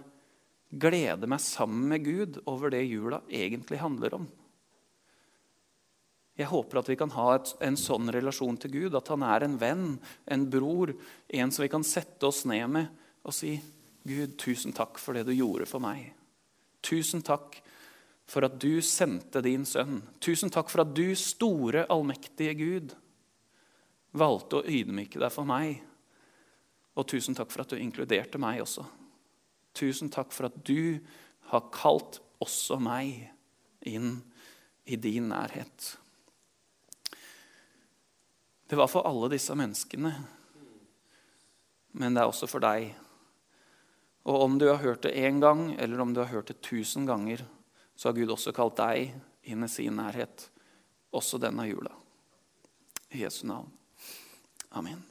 glede 0.70 1.28
meg 1.28 1.42
sammen 1.44 1.88
med 1.92 2.06
Gud 2.06 2.40
over 2.46 2.72
det 2.72 2.86
jula 2.86 3.20
egentlig 3.28 3.82
handler 3.82 4.20
om? 4.22 4.28
Jeg 6.38 6.52
håper 6.52 6.80
at 6.80 6.92
vi 6.92 7.00
kan 7.00 7.12
ha 7.16 7.32
et, 7.34 7.52
en 7.66 7.80
sånn 7.82 8.12
relasjon 8.14 8.60
til 8.62 8.76
Gud, 8.76 8.96
at 8.96 9.10
han 9.10 9.26
er 9.26 9.48
en 9.48 9.58
venn, 9.58 9.88
en 10.30 10.46
bror, 10.54 10.94
en 11.28 11.52
som 11.52 11.66
vi 11.66 11.72
kan 11.74 11.86
sette 11.88 12.30
oss 12.30 12.44
ned 12.48 12.70
med 12.72 12.94
og 13.28 13.36
si 13.36 13.56
Gud, 14.08 14.38
tusen 14.40 14.76
takk 14.76 15.00
for 15.02 15.18
det 15.18 15.26
du 15.28 15.34
gjorde 15.36 15.68
for 15.70 15.84
meg. 15.84 16.14
Tusen 16.86 17.24
takk 17.26 17.60
for 18.28 18.48
at 18.48 18.58
du 18.60 18.80
sendte 18.84 19.42
din 19.44 19.66
sønn. 19.68 20.02
Tusen 20.24 20.52
takk 20.54 20.72
for 20.72 20.84
at 20.84 20.94
du, 20.96 21.12
store, 21.20 21.86
allmektige 21.92 22.56
Gud, 22.60 22.96
valgte 24.18 24.60
å 24.60 24.68
ydmyke 24.68 25.20
deg 25.22 25.34
for 25.34 25.48
meg. 25.48 25.82
Og 26.98 27.08
tusen 27.08 27.38
takk 27.38 27.52
for 27.54 27.64
at 27.64 27.72
du 27.72 27.80
inkluderte 27.80 28.40
meg 28.42 28.64
også. 28.64 28.86
Tusen 29.78 30.12
takk 30.14 30.34
for 30.34 30.50
at 30.50 30.58
du 30.66 30.98
har 31.52 31.70
kalt 31.74 32.20
også 32.44 32.80
meg 32.82 33.28
inn 33.88 34.18
i 34.88 34.98
din 35.00 35.30
nærhet. 35.32 35.94
Det 38.68 38.76
var 38.76 38.90
for 38.92 39.08
alle 39.08 39.30
disse 39.32 39.56
menneskene, 39.56 40.12
men 41.98 42.16
det 42.16 42.24
er 42.24 42.32
også 42.32 42.50
for 42.52 42.64
deg. 42.64 42.90
Og 44.28 44.44
om 44.44 44.58
du 44.60 44.68
har 44.68 44.82
hørt 44.84 45.06
det 45.08 45.16
én 45.16 45.40
gang, 45.40 45.70
eller 45.80 46.04
om 46.04 46.12
du 46.14 46.20
har 46.20 46.32
hørt 46.34 46.52
det 46.52 46.60
tusen 46.62 47.08
ganger, 47.08 47.46
så 47.96 48.10
har 48.10 48.18
Gud 48.18 48.36
også 48.36 48.52
kalt 48.56 48.76
deg 48.80 49.14
inn 49.48 49.64
i 49.64 49.72
sin 49.72 49.96
nærhet, 49.96 50.50
også 51.16 51.40
denne 51.40 51.64
jula. 51.70 51.96
I 53.16 53.24
Jesu 53.24 53.46
navn. 53.48 53.72
Amen. 54.76 55.07